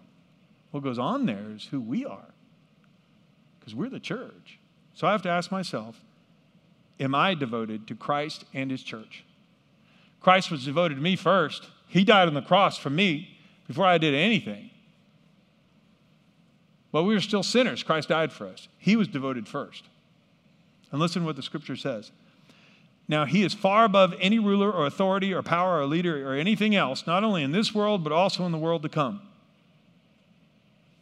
What 0.70 0.84
goes 0.84 0.96
on 0.96 1.26
there 1.26 1.50
is 1.56 1.64
who 1.64 1.80
we 1.80 2.06
are, 2.06 2.34
because 3.58 3.74
we're 3.74 3.90
the 3.90 3.98
church. 3.98 4.60
So 4.94 5.08
I 5.08 5.10
have 5.10 5.22
to 5.22 5.28
ask 5.28 5.50
myself 5.50 6.04
Am 7.00 7.16
I 7.16 7.34
devoted 7.34 7.88
to 7.88 7.96
Christ 7.96 8.44
and 8.54 8.70
his 8.70 8.84
church? 8.84 9.24
Christ 10.26 10.50
was 10.50 10.64
devoted 10.64 10.96
to 10.96 11.00
me 11.00 11.14
first. 11.14 11.68
He 11.86 12.02
died 12.02 12.26
on 12.26 12.34
the 12.34 12.42
cross 12.42 12.76
for 12.76 12.90
me 12.90 13.38
before 13.68 13.86
I 13.86 13.96
did 13.96 14.12
anything. 14.12 14.70
While 16.90 17.04
we 17.04 17.14
were 17.14 17.20
still 17.20 17.44
sinners, 17.44 17.84
Christ 17.84 18.08
died 18.08 18.32
for 18.32 18.48
us. 18.48 18.66
He 18.76 18.96
was 18.96 19.06
devoted 19.06 19.46
first. 19.46 19.84
And 20.90 21.00
listen 21.00 21.22
to 21.22 21.26
what 21.26 21.36
the 21.36 21.44
scripture 21.44 21.76
says. 21.76 22.10
Now, 23.06 23.24
he 23.24 23.44
is 23.44 23.54
far 23.54 23.84
above 23.84 24.14
any 24.20 24.40
ruler 24.40 24.68
or 24.72 24.86
authority 24.86 25.32
or 25.32 25.44
power 25.44 25.78
or 25.78 25.86
leader 25.86 26.28
or 26.28 26.34
anything 26.34 26.74
else, 26.74 27.06
not 27.06 27.22
only 27.22 27.44
in 27.44 27.52
this 27.52 27.72
world, 27.72 28.02
but 28.02 28.12
also 28.12 28.44
in 28.46 28.50
the 28.50 28.58
world 28.58 28.82
to 28.82 28.88
come. 28.88 29.22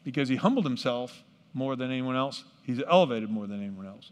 Because 0.05 0.29
he 0.29 0.37
humbled 0.37 0.67
himself 0.67 1.23
more 1.55 1.77
than 1.77 1.91
anyone 1.91 2.15
else, 2.15 2.45
he's 2.63 2.83
elevated 2.87 3.31
more 3.31 3.47
than 3.47 3.63
anyone 3.63 3.87
else. 3.87 4.11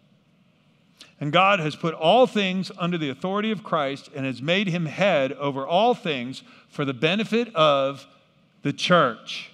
And 1.21 1.33
God 1.33 1.61
has 1.61 1.77
put 1.77 1.95
all 1.95 2.27
things 2.27 2.71
under 2.79 2.99
the 2.99 3.11
authority 3.11 3.51
of 3.51 3.63
Christ 3.63 4.11
and 4.15 4.27
has 4.27 4.43
made 4.43 4.69
him 4.69 4.87
head 4.87 5.33
over 5.33 5.67
all 5.67 5.95
things 5.95 6.43
for 6.69 6.85
the 6.85 6.95
benefit 6.95 7.55
of 7.55 8.07
the 8.63 8.73
church. 8.73 9.51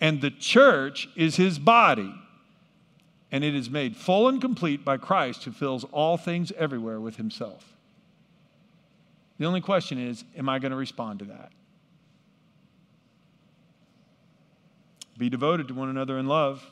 And 0.00 0.20
the 0.20 0.30
church 0.30 1.08
is 1.16 1.36
his 1.36 1.58
body 1.58 2.14
and 3.34 3.42
it 3.42 3.52
is 3.52 3.68
made 3.68 3.96
full 3.96 4.28
and 4.28 4.40
complete 4.40 4.84
by 4.84 4.96
Christ 4.96 5.42
who 5.42 5.50
fills 5.50 5.82
all 5.84 6.16
things 6.16 6.52
everywhere 6.56 7.00
with 7.00 7.16
himself. 7.16 7.74
The 9.38 9.44
only 9.44 9.60
question 9.60 9.98
is, 9.98 10.24
am 10.36 10.48
I 10.48 10.60
going 10.60 10.70
to 10.70 10.76
respond 10.76 11.18
to 11.18 11.24
that? 11.24 11.50
Be 15.18 15.28
devoted 15.28 15.66
to 15.66 15.74
one 15.74 15.88
another 15.88 16.16
in 16.16 16.28
love. 16.28 16.64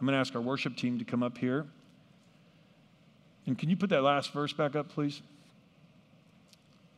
I'm 0.00 0.06
going 0.06 0.14
to 0.14 0.20
ask 0.20 0.34
our 0.34 0.40
worship 0.40 0.74
team 0.74 0.98
to 0.98 1.04
come 1.04 1.22
up 1.22 1.36
here. 1.36 1.66
And 3.46 3.56
can 3.56 3.70
you 3.70 3.76
put 3.76 3.90
that 3.90 4.02
last 4.02 4.32
verse 4.32 4.52
back 4.52 4.74
up, 4.74 4.88
please? 4.88 5.22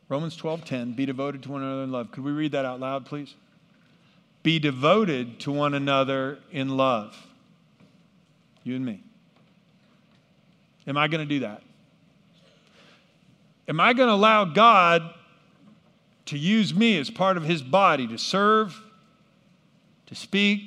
Romans 0.07 0.35
12:10, 0.35 0.95
be 0.95 1.05
devoted 1.05 1.43
to 1.43 1.51
one 1.51 1.61
another 1.61 1.83
in 1.83 1.91
love. 1.91 2.11
Could 2.11 2.23
we 2.23 2.31
read 2.31 2.51
that 2.53 2.65
out 2.65 2.79
loud, 2.79 3.05
please? 3.05 3.35
Be 4.41 4.57
devoted 4.57 5.39
to 5.41 5.51
one 5.51 5.73
another 5.73 6.39
in 6.51 6.75
love. 6.75 7.27
You 8.63 8.75
and 8.75 8.85
me. 8.85 9.03
Am 10.87 10.97
I 10.97 11.07
going 11.07 11.27
to 11.27 11.31
do 11.31 11.41
that? 11.41 11.61
Am 13.67 13.79
I 13.79 13.93
going 13.93 14.07
to 14.07 14.13
allow 14.13 14.45
God 14.45 15.13
to 16.25 16.37
use 16.37 16.73
me 16.73 16.97
as 16.97 17.11
part 17.11 17.37
of 17.37 17.43
his 17.43 17.61
body 17.61 18.07
to 18.07 18.17
serve, 18.17 18.81
to 20.07 20.15
speak, 20.15 20.61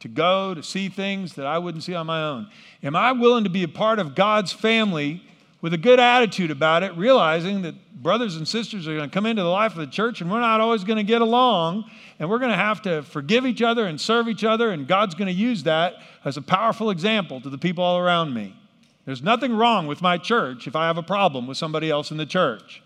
to 0.00 0.08
go, 0.08 0.54
to 0.54 0.62
see 0.62 0.88
things 0.88 1.34
that 1.34 1.46
I 1.46 1.58
wouldn't 1.58 1.84
see 1.84 1.94
on 1.94 2.06
my 2.06 2.22
own? 2.22 2.48
Am 2.82 2.94
I 2.94 3.12
willing 3.12 3.44
to 3.44 3.50
be 3.50 3.62
a 3.62 3.68
part 3.68 3.98
of 3.98 4.14
God's 4.14 4.52
family 4.52 5.22
with 5.60 5.74
a 5.74 5.78
good 5.78 5.98
attitude 5.98 6.50
about 6.50 6.84
it, 6.84 6.96
realizing 6.96 7.62
that 7.62 7.74
brothers 8.00 8.36
and 8.36 8.46
sisters 8.46 8.86
are 8.86 8.94
going 8.96 9.10
to 9.10 9.12
come 9.12 9.26
into 9.26 9.42
the 9.42 9.48
life 9.48 9.72
of 9.72 9.78
the 9.78 9.86
church 9.88 10.20
and 10.20 10.30
we're 10.30 10.40
not 10.40 10.60
always 10.60 10.84
going 10.84 10.98
to 10.98 11.02
get 11.02 11.20
along 11.20 11.84
and 12.18 12.30
we're 12.30 12.38
going 12.38 12.50
to 12.50 12.56
have 12.56 12.80
to 12.82 13.02
forgive 13.02 13.44
each 13.44 13.62
other 13.62 13.86
and 13.86 14.00
serve 14.00 14.28
each 14.28 14.44
other, 14.44 14.70
and 14.70 14.88
God's 14.88 15.14
going 15.14 15.28
to 15.28 15.32
use 15.32 15.62
that 15.64 15.94
as 16.24 16.36
a 16.36 16.42
powerful 16.42 16.90
example 16.90 17.40
to 17.40 17.50
the 17.50 17.58
people 17.58 17.84
all 17.84 17.98
around 17.98 18.34
me. 18.34 18.56
There's 19.04 19.22
nothing 19.22 19.56
wrong 19.56 19.86
with 19.86 20.02
my 20.02 20.18
church 20.18 20.66
if 20.66 20.76
I 20.76 20.86
have 20.86 20.98
a 20.98 21.02
problem 21.02 21.46
with 21.46 21.56
somebody 21.56 21.90
else 21.90 22.10
in 22.10 22.16
the 22.16 22.26
church. 22.26 22.82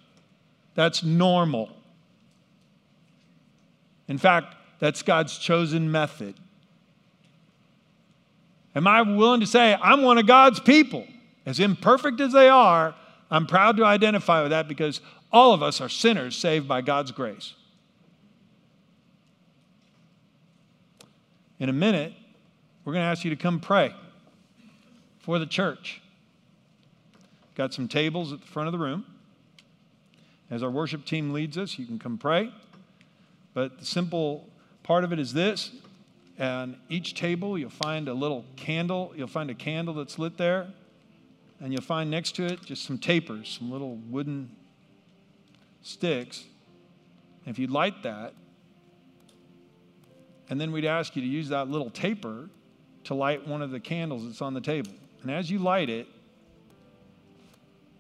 That's 0.75 1.03
normal. 1.03 1.71
In 4.07 4.19
fact, 4.19 4.55
that's 4.79 5.03
God's 5.03 5.39
chosen 5.39 5.91
method. 5.91 6.35
Am 8.75 8.87
I 8.87 9.03
willing 9.03 9.41
to 9.41 9.47
say, 9.47 9.77
I'm 9.83 10.03
one 10.03 10.19
of 10.19 10.27
God's 10.27 10.61
people? 10.61 11.07
As 11.45 11.61
imperfect 11.61 12.21
as 12.21 12.33
they 12.33 12.49
are, 12.49 12.95
I'm 13.31 13.47
proud 13.47 13.77
to 13.79 13.85
identify 13.85 14.43
with 14.43 14.51
that 14.51 14.69
because 14.69 15.01
all 15.33 15.53
of 15.53 15.63
us 15.63 15.81
are 15.81 15.89
sinners 15.89 16.37
saved 16.37 16.69
by 16.69 16.81
God's 16.81 17.11
grace. 17.11 17.55
In 21.59 21.69
a 21.69 21.73
minute, 21.73 22.13
we're 22.85 22.93
going 22.93 23.05
to 23.05 23.09
ask 23.09 23.25
you 23.25 23.31
to 23.31 23.37
come 23.37 23.61
pray 23.61 23.95
for 25.21 25.39
the 25.39 25.47
church. 25.47 26.03
Got 27.55 27.73
some 27.73 27.89
tables 27.89 28.33
at 28.33 28.41
the 28.41 28.47
front 28.47 28.69
of 28.69 28.73
the 28.73 28.79
room. 28.79 29.05
As 30.51 30.63
our 30.63 30.71
worship 30.71 31.05
team 31.05 31.33
leads 31.33 31.57
us, 31.57 31.79
you 31.79 31.87
can 31.87 31.99
come 31.99 32.19
pray. 32.19 32.53
But 33.55 33.79
the 33.79 33.85
simple 33.85 34.49
part 34.83 35.05
of 35.05 35.13
it 35.13 35.19
is 35.19 35.33
this 35.33 35.71
and 36.43 36.77
each 36.89 37.15
table 37.15 37.57
you'll 37.57 37.71
find 37.71 38.09
a 38.09 38.15
little 38.15 38.45
candle 38.57 39.13
you'll 39.17 39.29
find 39.29 39.49
a 39.49 39.55
candle 39.55 39.95
that's 39.95 40.19
lit 40.19 40.37
there 40.37 40.67
and 41.63 41.73
you'll 41.73 41.81
find 41.81 42.11
next 42.11 42.33
to 42.33 42.45
it 42.45 42.61
just 42.65 42.85
some 42.85 42.99
tapers, 42.99 43.57
some 43.61 43.71
little 43.71 43.95
wooden 44.11 44.51
sticks. 45.83 46.45
And 47.47 47.55
if 47.55 47.59
you 47.59 47.69
light 47.69 48.03
that, 48.03 48.35
and 50.51 50.61
then 50.61 50.73
we'd 50.73 50.85
ask 50.85 51.15
you 51.15 51.23
to 51.23 51.29
use 51.29 51.49
that 51.51 51.69
little 51.69 51.89
taper 51.89 52.51
to 53.05 53.15
light 53.15 53.47
one 53.47 53.63
of 53.63 53.71
the 53.71 53.79
candles 53.79 54.27
that's 54.27 54.43
on 54.43 54.55
the 54.55 54.61
table. 54.61 54.91
And 55.23 55.31
as 55.31 55.51
you 55.51 55.61
light 55.61 55.89
it, 55.89 56.09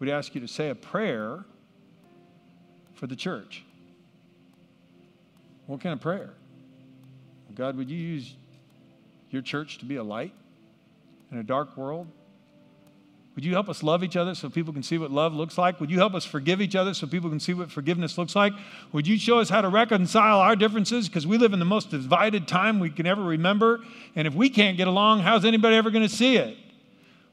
we'd 0.00 0.10
ask 0.10 0.34
you 0.34 0.40
to 0.40 0.48
say 0.48 0.68
a 0.68 0.74
prayer 0.74 1.44
for 2.94 3.06
the 3.06 3.16
church. 3.16 3.64
What 5.66 5.80
kind 5.80 5.92
of 5.92 6.00
prayer? 6.00 6.34
God, 7.54 7.76
would 7.76 7.90
you 7.90 7.98
use 7.98 8.34
your 9.30 9.42
church 9.42 9.78
to 9.78 9.84
be 9.84 9.96
a 9.96 10.02
light 10.02 10.32
in 11.30 11.38
a 11.38 11.42
dark 11.42 11.76
world? 11.76 12.06
Would 13.34 13.44
you 13.44 13.52
help 13.52 13.70
us 13.70 13.82
love 13.82 14.04
each 14.04 14.16
other 14.16 14.34
so 14.34 14.50
people 14.50 14.74
can 14.74 14.82
see 14.82 14.98
what 14.98 15.10
love 15.10 15.32
looks 15.32 15.56
like? 15.56 15.80
Would 15.80 15.90
you 15.90 15.98
help 15.98 16.14
us 16.14 16.24
forgive 16.24 16.60
each 16.60 16.76
other 16.76 16.92
so 16.92 17.06
people 17.06 17.30
can 17.30 17.40
see 17.40 17.54
what 17.54 17.70
forgiveness 17.70 18.18
looks 18.18 18.36
like? 18.36 18.52
Would 18.92 19.06
you 19.06 19.18
show 19.18 19.38
us 19.38 19.48
how 19.48 19.62
to 19.62 19.70
reconcile 19.70 20.40
our 20.40 20.54
differences? 20.54 21.08
Because 21.08 21.26
we 21.26 21.38
live 21.38 21.54
in 21.54 21.58
the 21.58 21.64
most 21.64 21.90
divided 21.90 22.46
time 22.46 22.78
we 22.78 22.90
can 22.90 23.06
ever 23.06 23.22
remember. 23.22 23.80
And 24.14 24.28
if 24.28 24.34
we 24.34 24.50
can't 24.50 24.76
get 24.76 24.86
along, 24.86 25.20
how's 25.20 25.46
anybody 25.46 25.76
ever 25.76 25.90
going 25.90 26.06
to 26.06 26.14
see 26.14 26.36
it? 26.36 26.58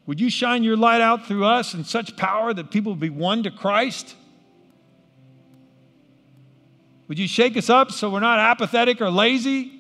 Would 0.06 0.22
you 0.22 0.30
shine 0.30 0.64
your 0.64 0.78
light 0.78 1.02
out 1.02 1.26
through 1.28 1.46
us 1.46 1.74
in 1.74 1.84
such 1.84 2.16
power 2.16 2.54
that 2.54 2.72
people 2.72 2.94
will 2.94 3.00
be 3.00 3.10
won 3.10 3.44
to 3.44 3.52
Christ? 3.52 4.16
Would 7.10 7.20
you 7.20 7.28
shake 7.28 7.58
us 7.58 7.70
up 7.70 7.92
so 7.92 8.10
we're 8.10 8.22
not 8.22 8.40
apathetic 8.40 9.02
or 9.02 9.12
lazy? 9.12 9.79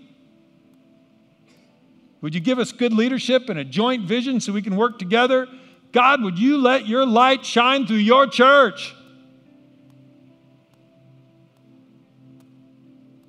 Would 2.21 2.34
you 2.34 2.41
give 2.41 2.60
us 2.60 2.71
good 2.71 2.93
leadership 2.93 3.49
and 3.49 3.58
a 3.60 3.63
joint 3.63 4.05
vision 4.05 4.39
so 4.39 4.51
we 4.51 4.62
can 4.62 4.75
work 4.75 4.99
together? 4.99 5.47
God, 5.91 6.21
would 6.21 6.38
you 6.38 6.58
let 6.58 6.88
your 6.88 7.05
light 7.05 7.45
shine 7.45 7.88
through 7.88 7.97
your 7.97 8.27
church? 8.27 8.93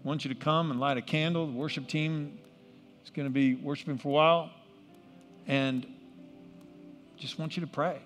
I 0.05 0.09
want 0.09 0.25
you 0.25 0.33
to 0.35 0.39
come 0.39 0.71
and 0.71 0.81
light 0.81 0.97
a 0.97 1.03
candle. 1.03 1.47
The 1.47 1.53
worship 1.53 1.87
team 1.87 2.39
is 3.05 3.11
going 3.11 3.27
to 3.27 3.33
be 3.33 3.55
worshiping 3.55 3.99
for 3.99 4.09
a 4.09 4.13
while. 4.13 4.51
And 5.47 5.87
just 7.17 7.39
want 7.39 7.57
you 7.57 7.61
to 7.61 7.67
pray. 7.67 8.01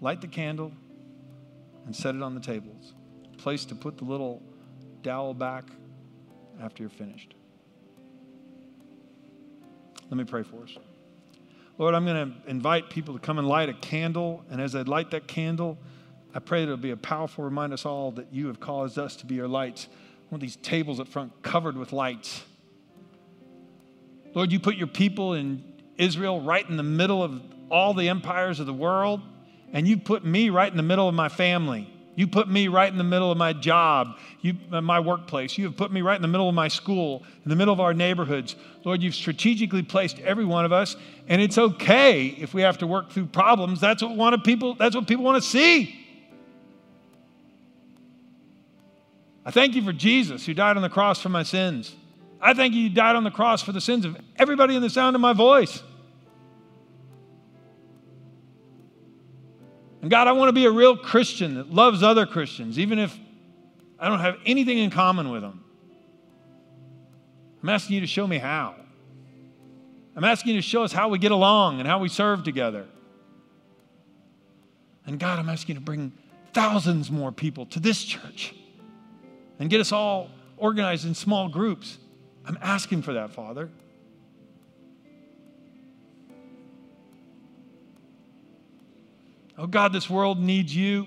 Light 0.00 0.20
the 0.20 0.28
candle 0.28 0.72
and 1.84 1.94
set 1.94 2.14
it 2.14 2.22
on 2.22 2.34
the 2.34 2.40
tables. 2.40 2.94
Place 3.38 3.64
to 3.66 3.74
put 3.74 3.98
the 3.98 4.04
little 4.04 4.42
dowel 5.02 5.34
back 5.34 5.64
after 6.60 6.82
you're 6.82 6.90
finished. 6.90 7.34
Let 10.10 10.16
me 10.16 10.24
pray 10.24 10.42
for 10.42 10.62
us. 10.62 10.76
Lord, 11.78 11.94
I'm 11.94 12.06
going 12.06 12.32
to 12.32 12.50
invite 12.50 12.88
people 12.90 13.14
to 13.14 13.20
come 13.20 13.38
and 13.38 13.46
light 13.46 13.68
a 13.68 13.74
candle. 13.74 14.44
And 14.50 14.60
as 14.60 14.72
they 14.72 14.82
light 14.82 15.10
that 15.10 15.26
candle, 15.26 15.78
I 16.34 16.38
pray 16.38 16.60
that 16.60 16.64
it'll 16.64 16.76
be 16.76 16.90
a 16.90 16.96
powerful 16.96 17.44
reminder 17.44 17.76
to 17.76 17.80
us 17.80 17.86
all 17.86 18.12
that 18.12 18.32
you 18.32 18.46
have 18.46 18.60
caused 18.60 18.98
us 18.98 19.16
to 19.16 19.26
be 19.26 19.34
your 19.34 19.48
lights. 19.48 19.88
I 19.90 20.24
want 20.30 20.40
these 20.40 20.56
tables 20.56 21.00
up 21.00 21.08
front 21.08 21.42
covered 21.42 21.76
with 21.76 21.92
lights. 21.92 22.44
Lord, 24.34 24.52
you 24.52 24.60
put 24.60 24.76
your 24.76 24.86
people 24.86 25.34
in 25.34 25.64
Israel 25.96 26.40
right 26.40 26.68
in 26.68 26.76
the 26.76 26.82
middle 26.82 27.22
of 27.22 27.40
all 27.70 27.94
the 27.94 28.08
empires 28.08 28.60
of 28.60 28.66
the 28.66 28.74
world, 28.74 29.20
and 29.72 29.88
you 29.88 29.96
put 29.96 30.24
me 30.24 30.50
right 30.50 30.70
in 30.70 30.76
the 30.76 30.82
middle 30.82 31.08
of 31.08 31.14
my 31.14 31.28
family. 31.28 31.92
You 32.16 32.26
put 32.26 32.48
me 32.48 32.66
right 32.68 32.90
in 32.90 32.96
the 32.96 33.04
middle 33.04 33.30
of 33.30 33.36
my 33.36 33.52
job, 33.52 34.16
you, 34.40 34.54
uh, 34.72 34.80
my 34.80 34.98
workplace. 34.98 35.58
You 35.58 35.66
have 35.66 35.76
put 35.76 35.92
me 35.92 36.00
right 36.00 36.16
in 36.16 36.22
the 36.22 36.28
middle 36.28 36.48
of 36.48 36.54
my 36.54 36.68
school, 36.68 37.22
in 37.44 37.50
the 37.50 37.56
middle 37.56 37.74
of 37.74 37.78
our 37.78 37.92
neighborhoods. 37.92 38.56
Lord, 38.84 39.02
you've 39.02 39.14
strategically 39.14 39.82
placed 39.82 40.18
every 40.20 40.46
one 40.46 40.64
of 40.64 40.72
us, 40.72 40.96
and 41.28 41.42
it's 41.42 41.58
okay 41.58 42.28
if 42.28 42.54
we 42.54 42.62
have 42.62 42.78
to 42.78 42.86
work 42.86 43.10
through 43.10 43.26
problems. 43.26 43.80
That's 43.80 44.02
what, 44.02 44.44
people, 44.44 44.74
that's 44.76 44.96
what 44.96 45.06
people 45.06 45.24
want 45.26 45.42
to 45.42 45.46
see. 45.46 45.94
I 49.44 49.50
thank 49.50 49.74
you 49.74 49.84
for 49.84 49.92
Jesus 49.92 50.46
who 50.46 50.54
died 50.54 50.76
on 50.76 50.82
the 50.82 50.88
cross 50.88 51.20
for 51.20 51.28
my 51.28 51.42
sins. 51.42 51.94
I 52.40 52.54
thank 52.54 52.72
you, 52.72 52.80
you 52.80 52.90
died 52.90 53.14
on 53.14 53.24
the 53.24 53.30
cross 53.30 53.62
for 53.62 53.72
the 53.72 53.80
sins 53.80 54.06
of 54.06 54.16
everybody 54.36 54.74
in 54.74 54.80
the 54.80 54.90
sound 54.90 55.16
of 55.16 55.20
my 55.20 55.34
voice. 55.34 55.82
And 60.06 60.10
God, 60.12 60.28
I 60.28 60.32
want 60.34 60.50
to 60.50 60.52
be 60.52 60.66
a 60.66 60.70
real 60.70 60.96
Christian 60.96 61.56
that 61.56 61.72
loves 61.72 62.04
other 62.04 62.26
Christians, 62.26 62.78
even 62.78 63.00
if 63.00 63.18
I 63.98 64.08
don't 64.08 64.20
have 64.20 64.36
anything 64.46 64.78
in 64.78 64.88
common 64.88 65.30
with 65.30 65.42
them. 65.42 65.64
I'm 67.60 67.68
asking 67.68 67.96
you 67.96 68.00
to 68.02 68.06
show 68.06 68.24
me 68.24 68.38
how. 68.38 68.76
I'm 70.14 70.22
asking 70.22 70.54
you 70.54 70.60
to 70.60 70.64
show 70.64 70.84
us 70.84 70.92
how 70.92 71.08
we 71.08 71.18
get 71.18 71.32
along 71.32 71.80
and 71.80 71.88
how 71.88 71.98
we 71.98 72.08
serve 72.08 72.44
together. 72.44 72.86
And 75.06 75.18
God, 75.18 75.40
I'm 75.40 75.48
asking 75.48 75.74
you 75.74 75.80
to 75.80 75.84
bring 75.84 76.12
thousands 76.52 77.10
more 77.10 77.32
people 77.32 77.66
to 77.66 77.80
this 77.80 78.04
church 78.04 78.54
and 79.58 79.68
get 79.68 79.80
us 79.80 79.90
all 79.90 80.30
organized 80.56 81.04
in 81.04 81.16
small 81.16 81.48
groups. 81.48 81.98
I'm 82.44 82.58
asking 82.62 83.02
for 83.02 83.14
that, 83.14 83.32
Father. 83.32 83.70
Oh 89.58 89.66
God, 89.66 89.92
this 89.92 90.10
world 90.10 90.38
needs 90.38 90.74
you. 90.74 91.06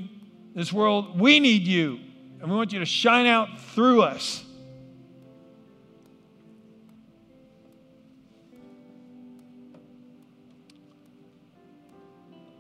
This 0.56 0.74
world, 0.74 1.20
we 1.20 1.40
need 1.40 1.68
you. 1.68 2.00
And 2.42 2.50
we 2.50 2.56
want 2.56 2.74
you 2.74 2.80
to 2.80 2.86
shine 2.86 3.26
out 3.26 3.60
through 3.60 4.02
us. 4.02 4.44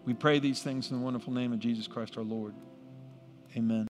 We 0.05 0.13
pray 0.13 0.39
these 0.39 0.61
things 0.61 0.89
in 0.89 0.97
the 0.97 1.03
wonderful 1.03 1.31
name 1.33 1.53
of 1.53 1.59
Jesus 1.59 1.87
Christ 1.87 2.17
our 2.17 2.23
Lord. 2.23 2.55
Amen. 3.55 3.87